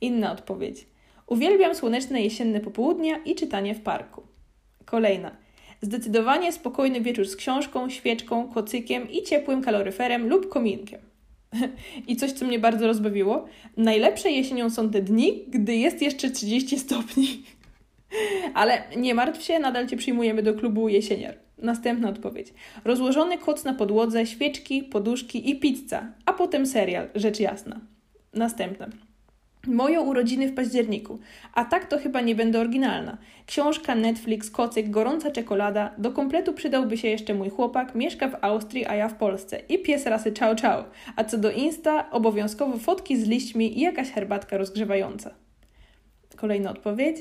Inna 0.00 0.32
odpowiedź. 0.32 0.86
Uwielbiam 1.26 1.74
słoneczne 1.74 2.22
jesienne 2.22 2.60
popołudnia 2.60 3.16
i 3.24 3.34
czytanie 3.34 3.74
w 3.74 3.80
parku. 3.80 4.22
Kolejna. 4.84 5.36
Zdecydowanie 5.80 6.52
spokojny 6.52 7.00
wieczór 7.00 7.28
z 7.28 7.36
książką, 7.36 7.90
świeczką, 7.90 8.48
kocykiem 8.48 9.10
i 9.10 9.22
ciepłym 9.22 9.62
kaloryferem 9.62 10.28
lub 10.28 10.48
kominkiem. 10.48 11.09
I 12.06 12.16
coś, 12.16 12.32
co 12.32 12.46
mnie 12.46 12.58
bardzo 12.58 12.86
rozbawiło. 12.86 13.48
Najlepsze 13.76 14.30
jesienią 14.30 14.70
są 14.70 14.90
te 14.90 15.02
dni, 15.02 15.44
gdy 15.48 15.76
jest 15.76 16.02
jeszcze 16.02 16.30
30 16.30 16.78
stopni. 16.78 17.42
Ale 18.54 18.82
nie 18.96 19.14
martw 19.14 19.42
się, 19.42 19.58
nadal 19.58 19.86
Cię 19.86 19.96
przyjmujemy 19.96 20.42
do 20.42 20.54
klubu 20.54 20.88
jesieniar. 20.88 21.38
Następna 21.58 22.08
odpowiedź. 22.08 22.48
Rozłożony 22.84 23.38
koc 23.38 23.64
na 23.64 23.74
podłodze, 23.74 24.26
świeczki, 24.26 24.82
poduszki 24.82 25.50
i 25.50 25.60
pizza, 25.60 26.12
a 26.24 26.32
potem 26.32 26.66
serial, 26.66 27.08
rzecz 27.14 27.40
jasna. 27.40 27.80
Następna. 28.34 28.88
Moje 29.66 30.00
urodziny 30.00 30.48
w 30.48 30.54
październiku. 30.54 31.18
A 31.54 31.64
tak 31.64 31.86
to 31.86 31.98
chyba 31.98 32.20
nie 32.20 32.34
będę 32.34 32.60
oryginalna. 32.60 33.18
Książka, 33.46 33.94
Netflix, 33.94 34.50
kocyk, 34.50 34.90
gorąca 34.90 35.30
czekolada. 35.30 35.94
Do 35.98 36.12
kompletu 36.12 36.52
przydałby 36.52 36.96
się 36.96 37.08
jeszcze 37.08 37.34
mój 37.34 37.50
chłopak, 37.50 37.94
mieszka 37.94 38.28
w 38.28 38.36
Austrii, 38.40 38.86
a 38.86 38.94
ja 38.94 39.08
w 39.08 39.14
Polsce. 39.14 39.60
I 39.68 39.78
pies 39.78 40.06
rasy 40.06 40.32
ciao 40.32 40.54
ciao. 40.54 40.84
A 41.16 41.24
co 41.24 41.38
do 41.38 41.50
Insta, 41.50 42.10
obowiązkowo 42.10 42.78
fotki 42.78 43.16
z 43.16 43.28
liśćmi 43.28 43.78
i 43.78 43.80
jakaś 43.80 44.10
herbatka 44.10 44.56
rozgrzewająca. 44.56 45.34
Kolejna 46.36 46.70
odpowiedź. 46.70 47.16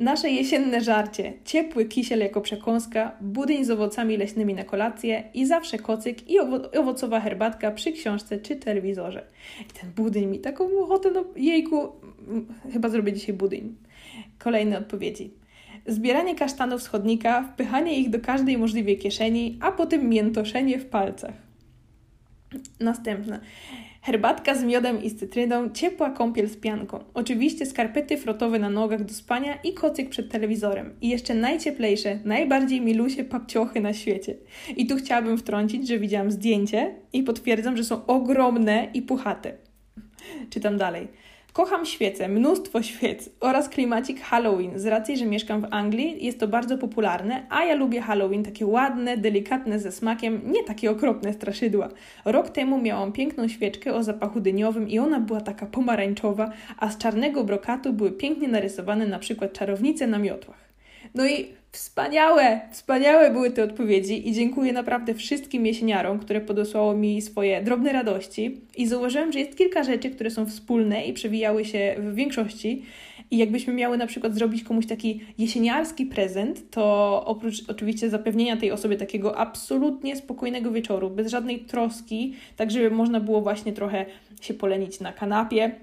Nasze 0.00 0.30
jesienne 0.30 0.80
żarcie, 0.80 1.32
ciepły 1.44 1.84
kisiel 1.84 2.20
jako 2.20 2.40
przekąska, 2.40 3.16
budyń 3.20 3.64
z 3.64 3.70
owocami 3.70 4.16
leśnymi 4.16 4.54
na 4.54 4.64
kolację 4.64 5.24
i 5.34 5.46
zawsze 5.46 5.78
kocyk 5.78 6.30
i 6.30 6.38
owo 6.38 6.72
owocowa 6.72 7.20
herbatka 7.20 7.70
przy 7.70 7.92
książce 7.92 8.38
czy 8.38 8.56
telewizorze. 8.56 9.26
I 9.60 9.80
ten 9.80 9.90
budyń 9.92 10.26
mi 10.26 10.38
taką 10.38 10.78
ochotę, 10.78 11.10
no 11.10 11.24
jejku, 11.36 11.92
chyba 12.72 12.88
zrobię 12.88 13.12
dzisiaj 13.12 13.34
budyń. 13.34 13.74
Kolejne 14.38 14.78
odpowiedzi. 14.78 15.34
Zbieranie 15.86 16.34
kasztanów 16.34 16.82
z 16.82 16.86
chodnika, 16.86 17.42
wpychanie 17.42 17.98
ich 17.98 18.10
do 18.10 18.20
każdej 18.20 18.58
możliwej 18.58 18.98
kieszeni, 18.98 19.58
a 19.60 19.72
potem 19.72 20.08
miętoszenie 20.08 20.78
w 20.78 20.86
palcach. 20.86 21.34
Następne. 22.80 23.40
Herbatka 24.02 24.54
z 24.54 24.64
miodem 24.64 25.02
i 25.02 25.10
z 25.10 25.16
cytryną, 25.16 25.70
ciepła 25.70 26.10
kąpiel 26.10 26.48
z 26.48 26.56
pianką. 26.56 27.04
Oczywiście 27.14 27.66
skarpety 27.66 28.16
frotowe 28.16 28.58
na 28.58 28.70
nogach 28.70 29.04
do 29.04 29.14
spania 29.14 29.54
i 29.64 29.74
kocyk 29.74 30.08
przed 30.08 30.32
telewizorem. 30.32 30.94
I 31.00 31.08
jeszcze 31.08 31.34
najcieplejsze, 31.34 32.18
najbardziej 32.24 32.80
milusie 32.80 33.24
papciochy 33.24 33.80
na 33.80 33.92
świecie. 33.92 34.36
I 34.76 34.86
tu 34.86 34.96
chciałabym 34.96 35.38
wtrącić, 35.38 35.88
że 35.88 35.98
widziałam 35.98 36.30
zdjęcie 36.30 36.94
i 37.12 37.22
potwierdzam, 37.22 37.76
że 37.76 37.84
są 37.84 38.06
ogromne 38.06 38.88
i 38.94 39.02
puchate. 39.02 39.52
Czytam 40.50 40.78
dalej. 40.78 41.08
Kocham 41.52 41.86
świece, 41.86 42.28
mnóstwo 42.28 42.82
świec 42.82 43.30
oraz 43.40 43.68
klimacik 43.68 44.20
Halloween. 44.20 44.78
Z 44.78 44.86
racji, 44.86 45.16
że 45.16 45.26
mieszkam 45.26 45.60
w 45.60 45.66
Anglii, 45.70 46.24
jest 46.24 46.40
to 46.40 46.48
bardzo 46.48 46.78
popularne, 46.78 47.46
a 47.48 47.64
ja 47.64 47.74
lubię 47.74 48.00
Halloween, 48.00 48.42
takie 48.42 48.66
ładne, 48.66 49.16
delikatne 49.16 49.78
ze 49.78 49.92
smakiem, 49.92 50.40
nie 50.52 50.64
takie 50.64 50.90
okropne 50.90 51.32
straszydła. 51.32 51.88
Rok 52.24 52.50
temu 52.50 52.80
miałam 52.80 53.12
piękną 53.12 53.48
świeczkę 53.48 53.94
o 53.94 54.02
zapachu 54.02 54.40
dyniowym 54.40 54.88
i 54.88 54.98
ona 54.98 55.20
była 55.20 55.40
taka 55.40 55.66
pomarańczowa, 55.66 56.50
a 56.78 56.90
z 56.90 56.98
czarnego 56.98 57.44
brokatu 57.44 57.92
były 57.92 58.12
pięknie 58.12 58.48
narysowane 58.48 59.06
na 59.06 59.18
przykład 59.18 59.52
czarownice 59.52 60.06
na 60.06 60.18
miotłach. 60.18 60.69
No 61.14 61.26
i 61.26 61.60
Wspaniałe, 61.72 62.60
wspaniałe 62.70 63.30
były 63.30 63.50
te 63.50 63.64
odpowiedzi 63.64 64.28
i 64.28 64.32
dziękuję 64.32 64.72
naprawdę 64.72 65.14
wszystkim 65.14 65.66
jesieniarom, 65.66 66.18
które 66.18 66.40
podesłało 66.40 66.94
mi 66.94 67.22
swoje 67.22 67.62
drobne 67.62 67.92
radości. 67.92 68.60
I 68.76 68.86
zauważyłem, 68.86 69.32
że 69.32 69.38
jest 69.38 69.58
kilka 69.58 69.82
rzeczy, 69.82 70.10
które 70.10 70.30
są 70.30 70.46
wspólne 70.46 71.04
i 71.04 71.12
przewijały 71.12 71.64
się 71.64 71.94
w 71.98 72.14
większości. 72.14 72.82
I 73.30 73.38
jakbyśmy 73.38 73.74
miały 73.74 73.98
na 73.98 74.06
przykład 74.06 74.34
zrobić 74.34 74.64
komuś 74.64 74.86
taki 74.86 75.20
jesieniarski 75.38 76.06
prezent, 76.06 76.70
to 76.70 77.22
oprócz 77.26 77.62
oczywiście 77.68 78.10
zapewnienia 78.10 78.56
tej 78.56 78.72
osobie 78.72 78.96
takiego 78.96 79.38
absolutnie 79.38 80.16
spokojnego 80.16 80.70
wieczoru, 80.70 81.10
bez 81.10 81.30
żadnej 81.30 81.58
troski, 81.58 82.34
tak 82.56 82.70
żeby 82.70 82.90
można 82.90 83.20
było 83.20 83.40
właśnie 83.40 83.72
trochę 83.72 84.06
się 84.40 84.54
polenić 84.54 85.00
na 85.00 85.12
kanapie, 85.12 85.74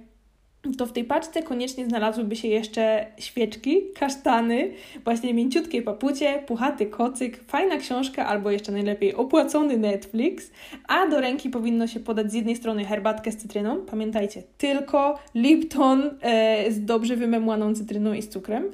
to 0.77 0.85
w 0.85 0.91
tej 0.91 1.03
paczce 1.03 1.43
koniecznie 1.43 1.85
znalazłyby 1.85 2.35
się 2.35 2.47
jeszcze 2.47 3.05
świeczki, 3.17 3.81
kasztany, 3.95 4.71
właśnie 5.03 5.33
mięciutkie 5.33 5.81
papucie, 5.81 6.43
puchaty 6.47 6.85
kocyk, 6.85 7.43
fajna 7.47 7.77
książka 7.77 8.27
albo 8.27 8.51
jeszcze 8.51 8.71
najlepiej 8.71 9.15
opłacony 9.15 9.77
Netflix, 9.77 10.51
a 10.87 11.07
do 11.07 11.21
ręki 11.21 11.49
powinno 11.49 11.87
się 11.87 11.99
podać 11.99 12.31
z 12.31 12.33
jednej 12.33 12.55
strony 12.55 12.85
herbatkę 12.85 13.31
z 13.31 13.37
cytryną, 13.37 13.77
pamiętajcie, 13.77 14.43
tylko 14.57 15.19
Lipton 15.35 16.17
e, 16.21 16.71
z 16.71 16.85
dobrze 16.85 17.15
wymemłaną 17.15 17.75
cytryną 17.75 18.13
i 18.13 18.21
z 18.21 18.29
cukrem, 18.29 18.71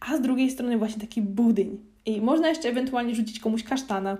a 0.00 0.16
z 0.16 0.20
drugiej 0.20 0.50
strony 0.50 0.78
właśnie 0.78 1.00
taki 1.00 1.22
budyń. 1.22 1.93
I 2.06 2.20
można 2.20 2.48
jeszcze 2.48 2.68
ewentualnie 2.68 3.14
rzucić 3.14 3.40
komuś 3.40 3.62
kasztana. 3.62 4.18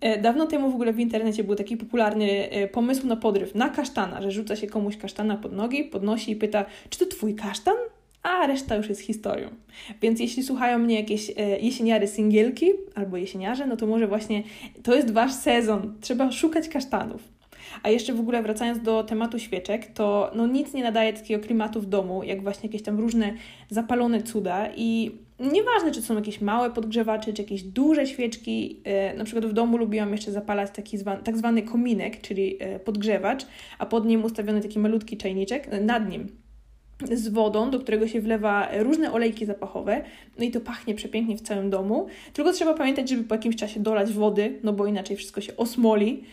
E, 0.00 0.20
dawno 0.20 0.46
temu 0.46 0.70
w 0.70 0.74
ogóle 0.74 0.92
w 0.92 1.00
internecie 1.00 1.44
był 1.44 1.54
taki 1.54 1.76
popularny 1.76 2.50
e, 2.50 2.68
pomysł 2.68 3.06
na 3.06 3.16
podryw, 3.16 3.54
na 3.54 3.68
kasztana, 3.68 4.22
że 4.22 4.30
rzuca 4.30 4.56
się 4.56 4.66
komuś 4.66 4.96
kasztana 4.96 5.36
pod 5.36 5.52
nogi, 5.52 5.84
podnosi 5.84 6.30
i 6.30 6.36
pyta, 6.36 6.64
czy 6.90 6.98
to 6.98 7.06
twój 7.06 7.34
kasztan? 7.34 7.74
A 8.22 8.46
reszta 8.46 8.76
już 8.76 8.88
jest 8.88 9.00
historią. 9.00 9.48
Więc 10.02 10.20
jeśli 10.20 10.42
słuchają 10.42 10.78
mnie 10.78 10.94
jakieś 10.94 11.30
e, 11.30 11.58
jesieniary 11.60 12.08
singielki 12.08 12.66
albo 12.94 13.16
jesieniarze, 13.16 13.66
no 13.66 13.76
to 13.76 13.86
może 13.86 14.06
właśnie 14.06 14.42
to 14.82 14.94
jest 14.94 15.10
wasz 15.10 15.32
sezon. 15.32 15.94
Trzeba 16.00 16.32
szukać 16.32 16.68
kasztanów. 16.68 17.22
A 17.82 17.88
jeszcze 17.90 18.12
w 18.12 18.20
ogóle 18.20 18.42
wracając 18.42 18.82
do 18.82 19.04
tematu 19.04 19.38
świeczek, 19.38 19.86
to 19.86 20.30
no 20.34 20.46
nic 20.46 20.72
nie 20.72 20.82
nadaje 20.82 21.12
takiego 21.12 21.44
klimatu 21.44 21.80
w 21.80 21.86
domu, 21.86 22.22
jak 22.22 22.42
właśnie 22.42 22.66
jakieś 22.66 22.82
tam 22.82 23.00
różne 23.00 23.34
zapalone 23.70 24.22
cuda 24.22 24.68
i 24.76 25.10
Nieważne, 25.42 25.92
czy 25.92 26.02
są 26.02 26.14
jakieś 26.14 26.40
małe 26.40 26.70
podgrzewacze, 26.70 27.32
czy 27.32 27.42
jakieś 27.42 27.62
duże 27.62 28.06
świeczki. 28.06 28.80
E, 28.84 29.14
na 29.14 29.24
przykład 29.24 29.46
w 29.46 29.52
domu 29.52 29.76
lubiłam 29.76 30.12
jeszcze 30.12 30.32
zapalać 30.32 30.70
taki 30.70 30.98
zwany, 30.98 31.22
tak 31.22 31.36
zwany 31.36 31.62
kominek, 31.62 32.20
czyli 32.20 32.56
e, 32.60 32.78
podgrzewacz, 32.78 33.46
a 33.78 33.86
pod 33.86 34.06
nim 34.06 34.24
ustawiony 34.24 34.60
taki 34.60 34.78
malutki 34.78 35.16
czajniczek, 35.16 35.68
e, 35.70 35.80
nad 35.80 36.10
nim 36.10 36.28
z 37.12 37.28
wodą, 37.28 37.70
do 37.70 37.80
którego 37.80 38.08
się 38.08 38.20
wlewa 38.20 38.68
różne 38.78 39.12
olejki 39.12 39.46
zapachowe, 39.46 40.04
no 40.38 40.44
i 40.44 40.50
to 40.50 40.60
pachnie 40.60 40.94
przepięknie 40.94 41.36
w 41.36 41.40
całym 41.40 41.70
domu. 41.70 42.06
Tylko 42.32 42.52
trzeba 42.52 42.74
pamiętać, 42.74 43.08
żeby 43.10 43.24
po 43.24 43.34
jakimś 43.34 43.56
czasie 43.56 43.80
dolać 43.80 44.12
wody, 44.12 44.60
no 44.62 44.72
bo 44.72 44.86
inaczej 44.86 45.16
wszystko 45.16 45.40
się 45.40 45.56
osmoli. 45.56 46.24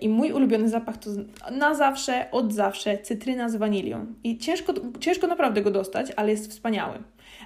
I 0.00 0.08
mój 0.08 0.32
ulubiony 0.32 0.68
zapach 0.68 0.96
to 0.96 1.10
na 1.50 1.74
zawsze, 1.74 2.30
od 2.30 2.52
zawsze 2.52 2.98
cytryna 2.98 3.48
z 3.48 3.56
wanilią. 3.56 4.06
I 4.24 4.38
ciężko, 4.38 4.74
ciężko 5.00 5.26
naprawdę 5.26 5.62
go 5.62 5.70
dostać, 5.70 6.12
ale 6.16 6.30
jest 6.30 6.50
wspaniały. 6.50 6.98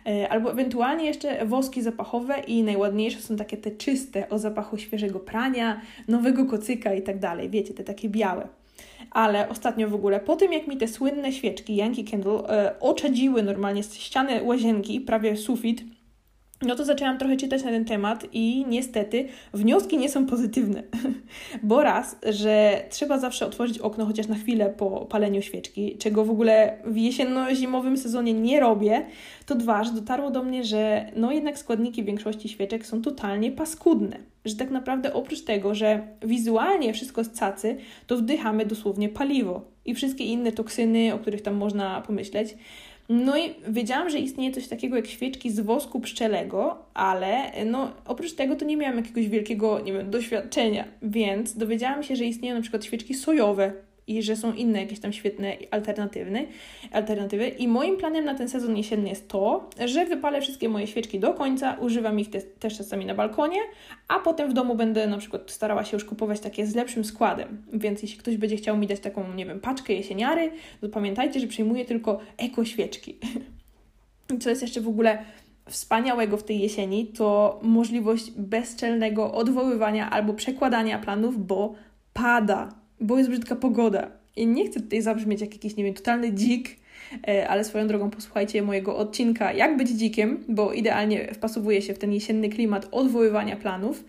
E, 0.07 0.29
albo 0.29 0.51
ewentualnie 0.51 1.05
jeszcze 1.05 1.47
woski 1.47 1.83
zapachowe 1.83 2.41
i 2.41 2.63
najładniejsze 2.63 3.21
są 3.21 3.37
takie 3.37 3.57
te 3.57 3.71
czyste, 3.71 4.29
o 4.29 4.39
zapachu 4.39 4.79
świeżego 4.79 5.21
prania, 5.21 5.81
nowego 6.09 6.45
kocyka 6.45 6.95
i 6.95 7.03
tak 7.03 7.19
dalej. 7.19 7.51
Wiecie, 7.51 7.75
te 7.75 7.85
takie 7.85 8.09
białe 8.09 8.49
ale 9.11 9.49
ostatnio 9.49 9.89
w 9.89 9.95
ogóle, 9.95 10.21
po 10.21 10.37
tym 10.37 10.53
jak 10.53 10.67
mi 10.67 10.77
te 10.77 10.89
słynne 10.89 11.33
świeczki 11.33 11.77
Yankee 11.77 12.05
Candle 12.05 12.33
e, 12.33 12.81
oczadziły 12.81 13.43
normalnie 13.43 13.83
z 13.83 13.95
ściany 13.95 14.43
łazienki, 14.43 15.01
prawie 15.01 15.37
sufit, 15.37 15.85
no 16.63 16.77
to 16.77 16.85
zaczęłam 16.85 17.19
trochę 17.19 17.37
czytać 17.37 17.65
na 17.65 17.71
ten 17.71 17.85
temat 17.85 18.27
i 18.33 18.65
niestety 18.69 19.29
wnioski 19.55 19.99
nie 19.99 20.09
są 20.09 20.27
pozytywne. 20.27 20.83
Bo 21.63 21.83
raz, 21.83 22.17
że 22.31 22.85
trzeba 22.91 23.19
zawsze 23.19 23.47
otworzyć 23.47 23.79
okno 23.79 24.07
chociaż 24.07 24.27
na 24.27 24.35
chwilę 24.35 24.75
po 24.79 25.07
paleniu 25.07 25.43
świeczki, 25.43 25.97
czego 25.99 26.25
w 26.25 26.31
ogóle 26.31 26.79
w 26.85 26.97
jesienno-zimowym 26.97 27.97
sezonie 27.97 28.35
nie 28.35 28.61
robię, 28.61 29.07
to 29.47 29.55
dwa, 29.55 29.85
że 29.85 29.93
dotarło 29.93 30.31
do 30.31 30.43
mnie, 30.43 30.65
że 30.65 31.07
no 31.17 31.33
jednak 31.33 31.59
składniki 31.59 32.05
większości 32.05 32.49
świeczek 32.49 32.87
są 32.87 33.03
totalnie 33.03 33.53
paskudne. 33.53 34.17
Że 34.45 34.57
tak 34.57 34.71
naprawdę 34.71 35.13
oprócz 35.13 35.41
tego, 35.41 35.75
że 35.75 36.07
wizualnie 36.23 36.93
wszystko 36.95 37.21
jest 37.21 37.39
cacy, 37.39 37.77
to 38.07 38.17
wdychamy 38.17 38.67
dosłownie 38.67 39.09
paliwo 39.09 39.63
i 39.85 39.95
wszystkie 39.95 40.25
inne 40.25 40.53
toksyny, 40.53 41.15
o 41.15 41.19
których 41.19 41.43
tam 41.43 41.55
można 41.55 42.01
pomyśleć. 42.01 42.57
No 43.09 43.39
i 43.39 43.55
wiedziałam, 43.69 44.11
że 44.11 44.19
istnieje 44.19 44.53
coś 44.53 44.69
takiego 44.69 44.97
jak 44.97 45.07
świeczki 45.07 45.51
z 45.51 45.61
wosku 45.61 46.01
pszczelego, 46.01 46.79
ale 46.95 47.53
no, 47.65 47.93
oprócz 48.07 48.33
tego 48.33 48.57
to 48.57 48.65
nie 48.65 48.77
miałam 48.77 48.97
jakiegoś 48.97 49.29
wielkiego, 49.29 49.81
nie 49.81 49.93
wiem, 49.93 50.11
doświadczenia, 50.11 50.85
więc 51.03 51.57
dowiedziałam 51.57 52.03
się, 52.03 52.17
że 52.17 52.25
istnieją 52.25 52.55
na 52.55 52.61
przykład 52.61 52.85
świeczki 52.85 53.15
sojowe, 53.15 53.73
i 54.07 54.23
że 54.23 54.37
są 54.37 54.53
inne 54.53 54.81
jakieś 54.81 55.01
tam 55.01 55.13
świetne 55.13 55.57
alternatywne, 55.71 56.45
alternatywy. 56.93 57.49
I 57.49 57.69
moim 57.69 57.97
planem 57.97 58.25
na 58.25 58.35
ten 58.35 58.49
sezon 58.49 58.77
jesienny 58.77 59.09
jest 59.09 59.29
to, 59.29 59.71
że 59.85 60.07
wypalę 60.07 60.41
wszystkie 60.41 60.69
moje 60.69 60.87
świeczki 60.87 61.21
do 61.21 61.35
końca, 61.35 61.77
używam 61.81 62.21
ich 62.21 62.31
te, 62.31 62.41
też 62.41 62.79
czasami 62.79 63.07
na 63.07 63.15
balkonie, 63.15 63.59
a 64.09 64.19
potem 64.19 64.51
w 64.51 64.53
domu 64.53 64.75
będę 64.75 65.07
na 65.07 65.19
przykład 65.19 65.51
starała 65.51 65.85
się 65.85 65.97
już 65.97 66.05
kupować 66.05 66.41
takie 66.41 66.67
z 66.67 66.75
lepszym 66.75 67.05
składem. 67.05 67.63
Więc 67.73 68.03
jeśli 68.03 68.19
ktoś 68.19 68.37
będzie 68.37 68.57
chciał 68.57 68.77
mi 68.77 68.87
dać 68.87 69.01
taką, 69.01 69.33
nie 69.35 69.47
wiem, 69.47 69.61
paczkę 69.61 69.93
jesieniary, 69.93 70.51
to 70.81 70.89
pamiętajcie, 70.89 71.41
że 71.41 71.47
przyjmuję 71.47 71.85
tylko 71.85 72.21
eko 72.39 72.65
świeczki. 72.65 73.17
Co 74.41 74.51
jest 74.51 74.63
jeszcze 74.63 74.81
w 74.81 74.89
ogóle 74.89 75.19
wspaniałego 75.69 76.37
w 76.37 76.45
tej 76.45 76.61
jesieni, 76.61 77.07
to 77.07 77.61
możliwość 77.63 78.31
bezczelnego 78.31 79.33
odwoływania 79.33 80.11
albo 80.11 80.35
przekładania 80.35 80.99
planów, 80.99 81.47
bo 81.47 81.75
pada 82.13 82.86
bo 83.01 83.19
jest 83.19 83.31
brzydka 83.31 83.57
pogoda. 83.57 84.11
I 84.37 84.47
nie 84.47 84.67
chcę 84.67 84.81
tutaj 84.81 85.03
zabrzmieć 85.03 85.41
jak 85.41 85.53
jakiś, 85.53 85.77
nie 85.77 85.85
wiem, 85.85 85.95
totalny 85.95 86.33
dzik, 86.33 86.77
e, 87.29 87.49
ale 87.49 87.65
swoją 87.65 87.87
drogą 87.87 88.11
posłuchajcie 88.11 88.63
mojego 88.63 88.97
odcinka 88.97 89.53
Jak 89.53 89.77
być 89.77 89.89
dzikiem, 89.89 90.45
bo 90.49 90.73
idealnie 90.73 91.35
wpasowuje 91.35 91.83
się 91.83 91.95
w 91.95 91.99
ten 91.99 92.13
jesienny 92.13 92.49
klimat 92.49 92.89
odwoływania 92.91 93.57
planów. 93.57 94.05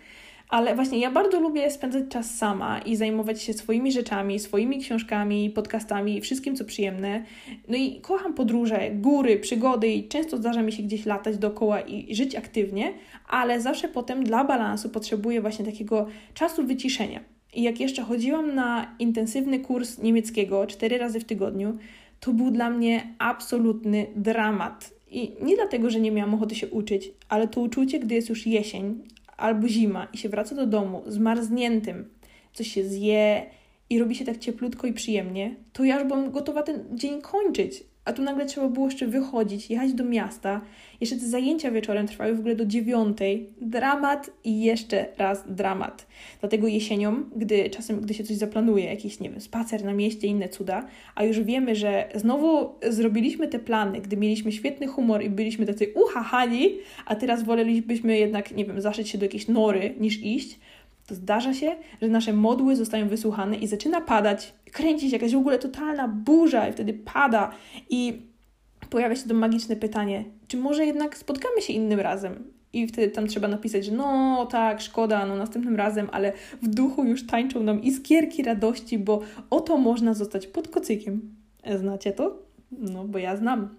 Ale 0.49 0.75
właśnie 0.75 0.99
ja 0.99 1.11
bardzo 1.11 1.39
lubię 1.39 1.71
spędzać 1.71 2.03
czas 2.09 2.37
sama 2.37 2.79
i 2.79 2.95
zajmować 2.95 3.41
się 3.43 3.53
swoimi 3.53 3.91
rzeczami, 3.91 4.39
swoimi 4.39 4.79
książkami, 4.79 5.49
podcastami, 5.49 6.21
wszystkim 6.21 6.55
co 6.55 6.65
przyjemne. 6.65 7.23
No 7.67 7.77
i 7.77 8.01
kocham 8.01 8.33
podróże, 8.33 8.91
góry, 8.91 9.39
przygody 9.39 9.87
i 9.87 10.07
często 10.07 10.37
zdarza 10.37 10.61
mi 10.61 10.71
się 10.71 10.83
gdzieś 10.83 11.05
latać 11.05 11.37
dookoła 11.37 11.81
i 11.81 12.15
żyć 12.15 12.35
aktywnie, 12.35 12.93
ale 13.27 13.61
zawsze 13.61 13.87
potem 13.87 14.23
dla 14.23 14.43
balansu 14.43 14.89
potrzebuję 14.89 15.41
właśnie 15.41 15.65
takiego 15.65 16.07
czasu 16.33 16.63
wyciszenia. 16.63 17.36
I 17.57 17.63
jak 17.63 17.79
jeszcze 17.79 18.01
chodziłam 18.01 18.55
na 18.55 18.95
intensywny 18.99 19.59
kurs 19.59 19.97
niemieckiego 19.97 20.67
cztery 20.67 20.97
razy 20.97 21.19
w 21.19 21.23
tygodniu, 21.23 21.77
to 22.19 22.33
był 22.33 22.51
dla 22.51 22.69
mnie 22.69 23.15
absolutny 23.19 24.07
dramat. 24.15 24.93
I 25.11 25.31
nie 25.41 25.55
dlatego, 25.55 25.89
że 25.89 25.99
nie 25.99 26.11
miałam 26.11 26.33
ochoty 26.33 26.55
się 26.55 26.67
uczyć, 26.67 27.11
ale 27.29 27.47
to 27.47 27.61
uczucie, 27.61 27.99
gdy 27.99 28.15
jest 28.15 28.29
już 28.29 28.47
jesień 28.47 29.03
albo 29.37 29.67
zima 29.67 30.07
i 30.13 30.17
się 30.17 30.29
wraca 30.29 30.55
do 30.55 30.67
domu 30.67 31.03
zmarzniętym, 31.07 32.09
coś 32.53 32.67
się 32.67 32.83
zje 32.83 33.45
i 33.89 33.99
robi 33.99 34.15
się 34.15 34.25
tak 34.25 34.37
cieplutko 34.37 34.87
i 34.87 34.93
przyjemnie, 34.93 35.55
to 35.73 35.83
ja 35.83 35.99
już 35.99 36.07
byłam 36.07 36.31
gotowa 36.31 36.63
ten 36.63 36.85
dzień 36.93 37.21
kończyć. 37.21 37.83
A 38.07 38.13
tu 38.13 38.21
nagle 38.21 38.45
trzeba 38.45 38.67
było 38.67 38.85
jeszcze 38.85 39.07
wychodzić, 39.07 39.69
jechać 39.69 39.93
do 39.93 40.03
miasta. 40.03 40.61
Jeszcze 41.01 41.15
te 41.15 41.27
zajęcia 41.27 41.71
wieczorem 41.71 42.07
trwały 42.07 42.35
w 42.35 42.39
ogóle 42.39 42.55
do 42.55 42.65
dziewiątej. 42.65 43.49
Dramat 43.61 44.29
i 44.43 44.61
jeszcze 44.61 45.05
raz 45.17 45.43
dramat. 45.47 46.07
Dlatego 46.39 46.67
jesienią, 46.67 47.23
gdy 47.35 47.69
czasem, 47.69 48.01
gdy 48.01 48.13
się 48.13 48.23
coś 48.23 48.37
zaplanuje, 48.37 48.85
jakiś, 48.85 49.19
nie 49.19 49.29
wiem, 49.29 49.41
spacer 49.41 49.85
na 49.85 49.93
mieście, 49.93 50.27
inne 50.27 50.49
cuda, 50.49 50.87
a 51.15 51.23
już 51.23 51.39
wiemy, 51.39 51.75
że 51.75 52.09
znowu 52.15 52.69
zrobiliśmy 52.89 53.47
te 53.47 53.59
plany, 53.59 54.01
gdy 54.01 54.17
mieliśmy 54.17 54.51
świetny 54.51 54.87
humor 54.87 55.23
i 55.23 55.29
byliśmy 55.29 55.65
tacy 55.65 55.93
uchahani, 55.95 56.69
a 57.05 57.15
teraz 57.15 57.43
wolelibyśmy 57.43 58.17
jednak, 58.17 58.51
nie 58.51 58.65
wiem, 58.65 58.81
zaszyć 58.81 59.09
się 59.09 59.17
do 59.17 59.25
jakiejś 59.25 59.47
nory 59.47 59.95
niż 59.99 60.23
iść, 60.23 60.59
to 61.07 61.15
zdarza 61.15 61.53
się, 61.53 61.75
że 62.01 62.07
nasze 62.07 62.33
modły 62.33 62.75
zostają 62.75 63.09
wysłuchane 63.09 63.55
i 63.55 63.67
zaczyna 63.67 64.01
padać, 64.01 64.53
kręcić 64.71 65.13
jakaś 65.13 65.33
w 65.33 65.37
ogóle 65.37 65.59
totalna 65.59 66.07
burza 66.07 66.67
i 66.67 66.73
wtedy 66.73 66.93
pada 66.93 67.51
i 67.89 68.21
pojawia 68.89 69.15
się 69.15 69.27
to 69.27 69.33
magiczne 69.33 69.75
pytanie, 69.75 70.25
czy 70.47 70.57
może 70.57 70.85
jednak 70.85 71.17
spotkamy 71.17 71.61
się 71.61 71.73
innym 71.73 71.99
razem? 71.99 72.43
I 72.73 72.87
wtedy 72.87 73.11
tam 73.11 73.27
trzeba 73.27 73.47
napisać, 73.47 73.85
że 73.85 73.91
no 73.91 74.45
tak, 74.45 74.81
szkoda, 74.81 75.25
no 75.25 75.35
następnym 75.35 75.75
razem, 75.75 76.09
ale 76.11 76.33
w 76.61 76.67
duchu 76.67 77.05
już 77.05 77.27
tańczą 77.27 77.63
nam 77.63 77.83
iskierki 77.83 78.43
radości, 78.43 78.99
bo 78.99 79.21
oto 79.49 79.77
można 79.77 80.13
zostać 80.13 80.47
pod 80.47 80.67
kocykiem. 80.67 81.35
Znacie 81.75 82.11
to? 82.11 82.39
No, 82.71 83.05
bo 83.05 83.17
ja 83.17 83.35
znam. 83.37 83.75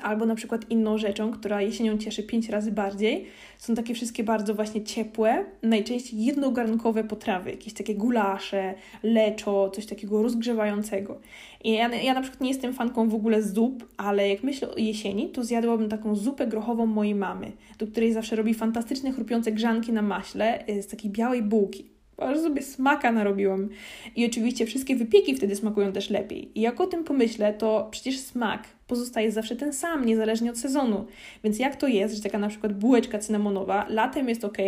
Albo 0.00 0.26
na 0.26 0.34
przykład 0.34 0.70
inną 0.70 0.98
rzeczą, 0.98 1.32
która 1.32 1.62
jesienią 1.62 1.98
cieszy 1.98 2.22
pięć 2.22 2.48
razy 2.48 2.72
bardziej, 2.72 3.26
są 3.58 3.74
takie 3.74 3.94
wszystkie 3.94 4.24
bardzo 4.24 4.54
właśnie 4.54 4.84
ciepłe, 4.84 5.44
najczęściej 5.62 6.24
jednogarnkowe 6.24 7.04
potrawy, 7.04 7.50
jakieś 7.50 7.72
takie 7.72 7.94
gulasze, 7.94 8.74
leczo, 9.02 9.70
coś 9.70 9.86
takiego 9.86 10.22
rozgrzewającego. 10.22 11.20
I 11.64 11.72
ja, 11.72 11.88
ja 11.88 12.14
na 12.14 12.20
przykład 12.20 12.40
nie 12.40 12.48
jestem 12.48 12.72
fanką 12.72 13.08
w 13.08 13.14
ogóle 13.14 13.42
zup, 13.42 13.88
ale 13.96 14.28
jak 14.28 14.42
myślę 14.42 14.70
o 14.70 14.78
jesieni, 14.78 15.28
to 15.28 15.44
zjadłabym 15.44 15.88
taką 15.88 16.16
zupę 16.16 16.46
grochową 16.46 16.86
mojej 16.86 17.14
mamy, 17.14 17.52
do 17.78 17.86
której 17.86 18.12
zawsze 18.12 18.36
robi 18.36 18.54
fantastyczne 18.54 19.12
chrupiące 19.12 19.52
grzanki 19.52 19.92
na 19.92 20.02
maśle 20.02 20.68
y, 20.68 20.82
z 20.82 20.86
takiej 20.86 21.10
białej 21.10 21.42
bułki 21.42 21.91
aż 22.28 22.38
sobie 22.38 22.62
smaka 22.62 23.12
narobiłam. 23.12 23.68
I 24.16 24.26
oczywiście 24.26 24.66
wszystkie 24.66 24.96
wypieki 24.96 25.34
wtedy 25.34 25.56
smakują 25.56 25.92
też 25.92 26.10
lepiej. 26.10 26.58
I 26.58 26.60
jak 26.60 26.80
o 26.80 26.86
tym 26.86 27.04
pomyślę, 27.04 27.54
to 27.54 27.88
przecież 27.90 28.18
smak 28.18 28.68
pozostaje 28.86 29.32
zawsze 29.32 29.56
ten 29.56 29.72
sam, 29.72 30.04
niezależnie 30.04 30.50
od 30.50 30.58
sezonu. 30.58 31.06
Więc 31.44 31.58
jak 31.58 31.76
to 31.76 31.88
jest, 31.88 32.14
że 32.16 32.22
taka 32.22 32.38
na 32.38 32.48
przykład 32.48 32.72
bułeczka 32.72 33.18
cynamonowa 33.18 33.86
latem 33.88 34.28
jest 34.28 34.44
ok, 34.44 34.58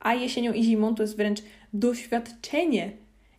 a 0.00 0.14
jesienią 0.14 0.52
i 0.52 0.62
zimą 0.62 0.94
to 0.94 1.02
jest 1.02 1.16
wręcz 1.16 1.42
doświadczenie 1.72 2.92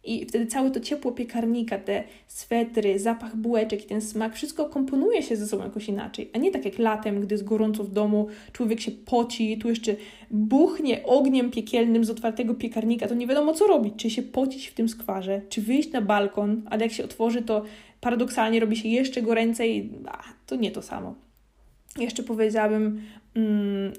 i 0.04 0.26
wtedy 0.26 0.46
całe 0.46 0.72
to 0.72 0.80
ciepło 0.80 1.12
piekarnika, 1.12 1.78
te 1.78 2.04
swetry, 2.28 3.00
zapach 3.00 3.36
bułeczek 3.36 3.86
i 3.86 3.88
ten 3.88 4.02
smak, 4.02 4.36
wszystko 4.36 4.66
komponuje 4.66 5.24
się 5.24 5.36
ze 5.36 5.48
sobą 5.48 5.64
jakoś 5.64 5.90
inaczej. 5.90 6.30
A 6.34 6.38
nie 6.38 6.52
tak 6.52 6.66
jak 6.66 6.80
latem, 6.80 7.22
gdy 7.22 7.34
jest 7.34 7.44
gorąco 7.44 7.84
w 7.84 7.92
domu, 7.92 8.28
człowiek 8.52 8.80
się 8.80 8.92
poci, 8.92 9.58
tu 9.58 9.70
jeszcze 9.70 9.96
buchnie 10.32 11.04
ogniem 11.06 11.52
piekielnym 11.52 12.06
z 12.06 12.10
otwartego 12.10 12.54
piekarnika, 12.54 13.08
to 13.08 13.16
nie 13.16 13.28
wiadomo 13.28 13.54
co 13.54 13.68
robić. 13.68 13.94
Czy 13.98 14.10
się 14.10 14.24
pocić 14.24 14.68
w 14.68 14.74
tym 14.74 14.90
skwarze, 14.90 15.42
czy 15.50 15.62
wyjść 15.62 15.92
na 15.92 16.02
balkon, 16.02 16.62
ale 16.70 16.84
jak 16.84 16.92
się 16.92 17.04
otworzy, 17.04 17.42
to 17.42 17.64
paradoksalnie 18.02 18.60
robi 18.60 18.78
się 18.78 18.90
jeszcze 18.90 19.22
goręcej, 19.22 19.90
a, 20.08 20.24
to 20.46 20.56
nie 20.56 20.72
to 20.72 20.82
samo. 20.82 21.16
Jeszcze 21.98 22.24
powiedziałabym 22.24 23.02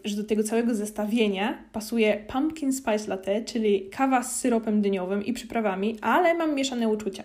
że 0.05 0.17
do 0.17 0.25
tego 0.25 0.43
całego 0.43 0.75
zestawienia 0.75 1.59
pasuje 1.73 2.25
pumpkin 2.29 2.73
spice 2.73 3.09
latte, 3.09 3.45
czyli 3.45 3.91
kawa 3.91 4.23
z 4.23 4.41
syropem 4.41 4.83
dyniowym 4.83 5.25
i 5.25 5.33
przyprawami, 5.33 5.97
ale 6.01 6.35
mam 6.35 6.55
mieszane 6.55 6.89
uczucia. 6.89 7.25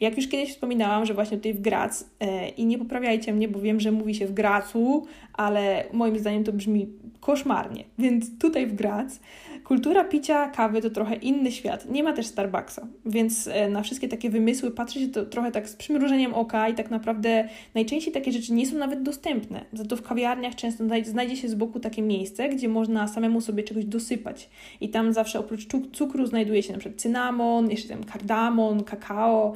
Jak 0.00 0.16
już 0.16 0.28
kiedyś 0.28 0.50
wspominałam, 0.50 1.06
że 1.06 1.14
właśnie 1.14 1.36
tutaj 1.36 1.54
w 1.54 1.60
Grac, 1.60 2.04
e, 2.20 2.48
i 2.48 2.66
nie 2.66 2.78
poprawiajcie 2.78 3.32
mnie, 3.32 3.48
bo 3.48 3.60
wiem, 3.60 3.80
że 3.80 3.92
mówi 3.92 4.14
się 4.14 4.26
w 4.26 4.32
Gracu, 4.32 5.06
ale 5.32 5.84
moim 5.92 6.18
zdaniem 6.18 6.44
to 6.44 6.52
brzmi 6.52 6.86
koszmarnie. 7.20 7.84
Więc 7.98 8.38
tutaj 8.38 8.66
w 8.66 8.74
Grac 8.74 9.18
kultura 9.66 10.04
picia 10.04 10.48
kawy 10.48 10.82
to 10.82 10.90
trochę 10.90 11.14
inny 11.14 11.52
świat. 11.52 11.90
Nie 11.90 12.02
ma 12.02 12.12
też 12.12 12.26
Starbucksa, 12.26 12.86
więc 13.06 13.48
e, 13.48 13.68
na 13.68 13.82
wszystkie 13.82 14.08
takie 14.08 14.30
wymysły 14.30 14.70
patrzy 14.70 15.00
się 15.00 15.08
to 15.08 15.24
trochę 15.24 15.52
tak 15.52 15.68
z 15.68 15.76
przymrużeniem 15.76 16.34
oka 16.34 16.68
i 16.68 16.74
tak 16.74 16.90
naprawdę 16.90 17.48
najczęściej 17.74 18.14
takie 18.14 18.32
rzeczy 18.32 18.52
nie 18.52 18.66
są 18.66 18.76
nawet 18.76 19.02
dostępne. 19.02 19.64
Za 19.72 19.84
to 19.84 19.96
w 19.96 20.02
kawiarniach 20.02 20.54
często 20.54 20.84
znajdzie 21.04 21.36
się 21.36 21.48
z 21.48 21.54
boku 21.54 21.80
takie 21.80 22.02
miejsce, 22.02 22.48
gdzie 22.48 22.68
można 22.68 23.08
samemu 23.08 23.40
sobie 23.40 23.62
czegoś 23.62 23.84
dosypać. 23.84 24.50
I 24.80 24.88
tam 24.88 25.12
zawsze 25.12 25.38
oprócz 25.38 25.66
cukru 25.92 26.26
znajduje 26.26 26.62
się 26.62 26.78
przykład 26.78 27.00
cynamon, 27.00 27.70
jeszcze 27.70 27.88
tam 27.88 28.04
kardamon, 28.04 28.84
kakao 28.84 29.54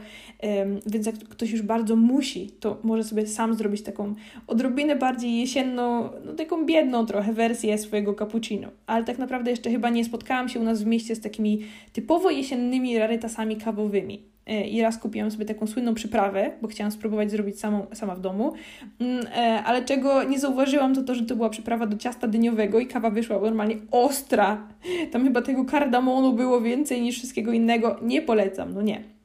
więc 0.87 1.06
jak 1.06 1.14
ktoś 1.14 1.50
już 1.50 1.62
bardzo 1.62 1.96
musi, 1.96 2.50
to 2.61 2.78
może 2.83 3.04
sobie 3.04 3.26
sam 3.26 3.54
zrobić 3.54 3.83
taką 3.83 4.14
odrobinę 4.46 4.96
bardziej 4.96 5.40
jesienną, 5.40 6.09
no 6.24 6.33
taką 6.33 6.66
biedną 6.66 7.06
trochę 7.06 7.33
wersję 7.33 7.78
swojego 7.78 8.14
cappuccino. 8.14 8.68
Ale 8.87 9.04
tak 9.04 9.18
naprawdę 9.18 9.50
jeszcze 9.50 9.70
chyba 9.70 9.90
nie 9.90 10.04
spotkałam 10.04 10.48
się 10.48 10.61
u 10.61 10.62
nas 10.62 10.83
w 10.83 10.87
mieście 10.87 11.14
z 11.16 11.20
takimi 11.20 11.61
typowo 11.92 12.30
jesiennymi 12.30 12.98
rarytasami 12.98 13.56
kawowymi. 13.56 14.30
E, 14.50 14.68
i 14.68 14.83
raz 14.83 14.98
kupiłam 14.98 15.30
sobie 15.30 15.44
taką 15.44 15.66
słynną 15.66 15.94
przyprawę, 15.94 16.50
bo 16.62 16.68
chciałam 16.68 16.92
spróbować 16.92 17.30
zrobić 17.30 17.61
samą, 17.61 17.87
sama 17.92 18.14
w 18.14 18.20
domu, 18.20 18.52
mm, 19.00 19.26
e, 19.26 19.62
ale 19.64 19.85
czego 19.85 20.22
nie 20.22 20.38
zauważyłam 20.38 20.94
to 20.94 21.02
to, 21.02 21.14
że 21.14 21.22
to 21.22 21.37
była 21.37 21.50
przyprawa 21.50 21.87
do 21.87 21.96
ciasta 21.96 22.28
dyniowego 22.28 22.78
i 22.78 22.87
kawa 22.87 23.11
wyszła 23.11 23.40
normalnie 23.40 23.76
ostra. 23.90 24.68
Tam 25.12 25.24
chyba 25.24 25.42
tego 25.42 25.64
kardamonu 25.64 26.33
było 26.33 26.61
więcej 26.61 27.02
niż 27.02 27.18
wszystkiego 27.18 27.52
innego. 27.52 27.98
Nie 28.02 28.22
polecam, 28.22 28.74
no 28.74 28.83
nie. 28.83 29.19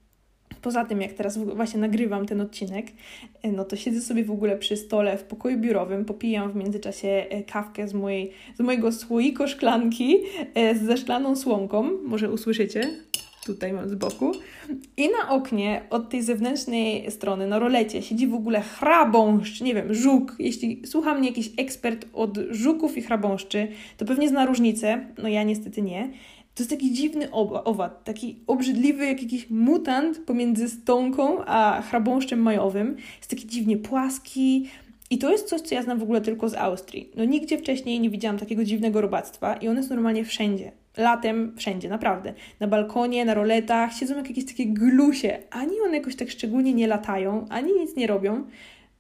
Poza 0.66 0.86
tym, 0.86 1.02
jak 1.02 1.14
teraz 1.14 1.38
właśnie 1.38 1.80
nagrywam 1.80 2.26
ten 2.26 2.42
odcinek, 2.42 2.88
e, 3.44 3.52
no 3.52 3.66
to 3.66 3.76
siedzę 3.76 4.02
sobie 4.02 4.24
w 4.24 4.32
ogóle 4.32 4.58
przy 4.58 4.78
stole 4.78 5.18
w 5.18 5.24
pokoju 5.24 5.58
biurowym, 5.58 6.06
popijam 6.06 6.52
w 6.52 6.56
międzyczasie 6.56 7.26
kawkę 7.48 7.88
z, 7.88 7.94
mojej, 7.94 8.32
z 8.58 8.60
mojego 8.60 8.92
słoika 8.92 9.48
szklanki 9.48 10.18
ze 10.86 10.98
szklaną 10.98 11.36
słomką. 11.36 11.90
Może 12.04 12.32
usłyszycie? 12.32 12.90
tutaj 13.46 13.74
mam 13.74 13.90
z 13.90 13.96
boku. 13.96 14.32
I 14.98 15.10
na 15.10 15.30
oknie 15.30 15.82
od 15.90 16.10
tej 16.10 16.24
zewnętrznej 16.24 17.12
strony, 17.12 17.48
na 17.48 17.60
rolecie, 17.60 18.02
siedzi 18.02 18.28
w 18.28 18.34
ogóle 18.34 18.62
chrabąszcz, 18.62 19.62
nie 19.62 19.74
wiem, 19.74 19.94
żuk. 19.94 20.36
Jeśli 20.40 20.82
słucha 20.88 21.16
mnie 21.16 21.28
jakiś 21.28 21.52
ekspert 21.58 22.06
od 22.14 22.38
żuków 22.50 22.98
i 22.98 23.02
chrabąszczy, 23.02 23.68
to 23.98 24.06
pewnie 24.06 24.30
zna 24.30 24.46
różnicę, 24.46 25.06
no 25.18 25.30
ja 25.30 25.44
niestety 25.44 25.82
nie. 25.82 26.10
To 26.56 26.64
jest 26.64 26.70
taki 26.70 26.94
dziwny 26.94 27.32
owad, 27.32 28.04
taki 28.04 28.40
obrzydliwy, 28.48 29.06
jak 29.06 29.22
jakiś 29.22 29.50
mutant 29.50 30.20
pomiędzy 30.20 30.70
stonką 30.70 31.46
a 31.46 31.82
chrabąszczem 31.90 32.40
majowym. 32.40 32.96
Jest 33.18 33.30
taki 33.30 33.48
dziwnie 33.48 33.78
płaski, 33.78 34.68
i 35.10 35.18
to 35.18 35.32
jest 35.32 35.48
coś, 35.48 35.62
co 35.62 35.76
ja 35.76 35.82
znam 35.82 36.00
w 36.00 36.04
ogóle 36.04 36.22
tylko 36.22 36.50
z 36.50 36.54
Austrii. 36.54 37.12
No 37.16 37.26
nigdzie 37.26 37.58
wcześniej 37.58 38.00
nie 38.00 38.10
widziałam 38.10 38.38
takiego 38.38 38.64
dziwnego 38.64 39.02
robactwa 39.02 39.54
i 39.54 39.68
one 39.68 39.84
są 39.84 39.96
normalnie 39.96 40.26
wszędzie. 40.26 40.72
Latem 40.98 41.54
wszędzie, 41.58 41.90
naprawdę. 41.90 42.34
Na 42.60 42.68
balkonie, 42.68 43.26
na 43.26 43.34
roletach, 43.34 43.94
siedzą 43.94 44.16
jak 44.16 44.30
jakieś 44.30 44.46
takie 44.46 44.66
glusie. 44.66 45.38
Ani 45.52 45.82
one 45.86 45.98
jakoś 45.98 46.16
tak 46.16 46.30
szczególnie 46.30 46.74
nie 46.74 46.88
latają, 46.88 47.46
ani 47.50 47.74
nic 47.74 47.96
nie 47.96 48.08
robią. 48.08 48.44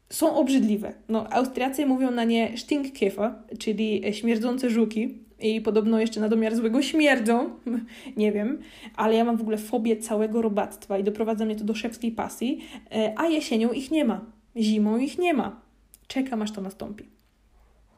Są 0.09 0.35
obrzydliwe. 0.35 0.93
No, 1.09 1.33
Austriacy 1.33 1.85
mówią 1.85 2.11
na 2.11 2.23
nie 2.23 2.57
Stinkkäfer, 2.57 3.31
czyli 3.59 4.03
śmierdzące 4.13 4.69
żuki. 4.69 5.24
I 5.39 5.61
podobno 5.61 5.99
jeszcze 5.99 6.19
na 6.19 6.29
domiar 6.29 6.55
złego 6.55 6.81
śmierdzą, 6.81 7.49
nie 8.17 8.31
wiem, 8.31 8.59
ale 8.95 9.15
ja 9.15 9.23
mam 9.23 9.37
w 9.37 9.41
ogóle 9.41 9.57
fobię 9.57 9.97
całego 9.97 10.41
robactwa 10.41 10.97
i 10.97 11.03
doprowadza 11.03 11.45
mnie 11.45 11.55
to 11.55 11.63
do 11.63 11.75
szewskiej 11.75 12.11
pasji, 12.11 12.59
e, 12.91 13.13
a 13.17 13.27
jesienią 13.27 13.71
ich 13.71 13.91
nie 13.91 14.05
ma, 14.05 14.21
zimą 14.57 14.97
ich 14.97 15.17
nie 15.17 15.33
ma. 15.33 15.61
Czekam 16.07 16.41
aż 16.41 16.51
to 16.51 16.61
nastąpi. 16.61 17.05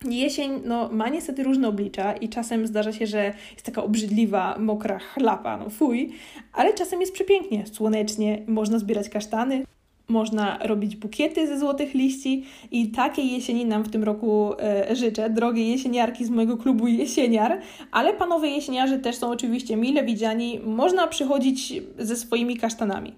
Jesień 0.05 0.61
no, 0.65 0.89
ma 0.91 1.09
niestety 1.09 1.43
różne 1.43 1.67
oblicza 1.67 2.13
i 2.13 2.29
czasem 2.29 2.67
zdarza 2.67 2.93
się, 2.93 3.07
że 3.07 3.33
jest 3.51 3.65
taka 3.65 3.83
obrzydliwa, 3.83 4.57
mokra 4.59 4.99
chlapa, 4.99 5.57
no 5.57 5.69
fuj, 5.69 6.13
ale 6.53 6.73
czasem 6.73 7.01
jest 7.01 7.13
przepięknie, 7.13 7.67
słonecznie, 7.67 8.43
można 8.47 8.79
zbierać 8.79 9.09
kasztany, 9.09 9.63
można 10.07 10.57
robić 10.61 10.95
bukiety 10.95 11.47
ze 11.47 11.59
złotych 11.59 11.93
liści 11.93 12.43
i 12.71 12.87
takiej 12.87 13.31
jesieni 13.31 13.65
nam 13.65 13.83
w 13.83 13.89
tym 13.89 14.03
roku 14.03 14.53
e, 14.59 14.95
życzę. 14.95 15.29
Drogie 15.29 15.71
jesieniarki 15.71 16.25
z 16.25 16.29
mojego 16.29 16.57
klubu 16.57 16.87
Jesieniar, 16.87 17.61
ale 17.91 18.13
panowie 18.13 18.49
jesieniarzy 18.49 18.99
też 18.99 19.15
są 19.15 19.29
oczywiście 19.29 19.77
mile 19.77 20.03
widziani. 20.03 20.59
Można 20.65 21.07
przychodzić 21.07 21.73
ze 21.99 22.15
swoimi 22.15 22.57
kasztanami. 22.57 23.13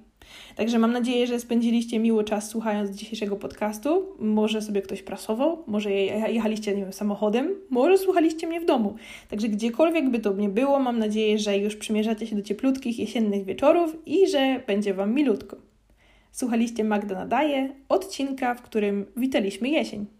Także 0.55 0.79
mam 0.79 0.91
nadzieję, 0.91 1.27
że 1.27 1.39
spędziliście 1.39 1.99
miły 1.99 2.23
czas 2.23 2.49
słuchając 2.49 2.91
dzisiejszego 2.91 3.35
podcastu. 3.35 4.05
Może 4.19 4.61
sobie 4.61 4.81
ktoś 4.81 5.01
prasował, 5.01 5.63
może 5.67 5.91
jechaliście 5.91 6.75
nie 6.75 6.81
wiem, 6.81 6.93
samochodem, 6.93 7.55
może 7.69 7.97
słuchaliście 7.97 8.47
mnie 8.47 8.61
w 8.61 8.65
domu. 8.65 8.95
Także 9.29 9.49
gdziekolwiek 9.49 10.09
by 10.09 10.19
to 10.19 10.33
nie 10.33 10.49
było, 10.49 10.79
mam 10.79 10.99
nadzieję, 10.99 11.39
że 11.39 11.57
już 11.57 11.75
przymierzacie 11.75 12.27
się 12.27 12.35
do 12.35 12.41
cieplutkich 12.41 12.99
jesiennych 12.99 13.45
wieczorów 13.45 13.95
i 14.05 14.27
że 14.27 14.61
będzie 14.67 14.93
Wam 14.93 15.13
milutko. 15.13 15.68
Słuchaliście 16.31 16.83
Magda 16.83 17.15
Nadaje, 17.15 17.75
odcinka, 17.89 18.55
w 18.55 18.61
którym 18.61 19.05
witaliśmy 19.17 19.69
jesień. 19.69 20.18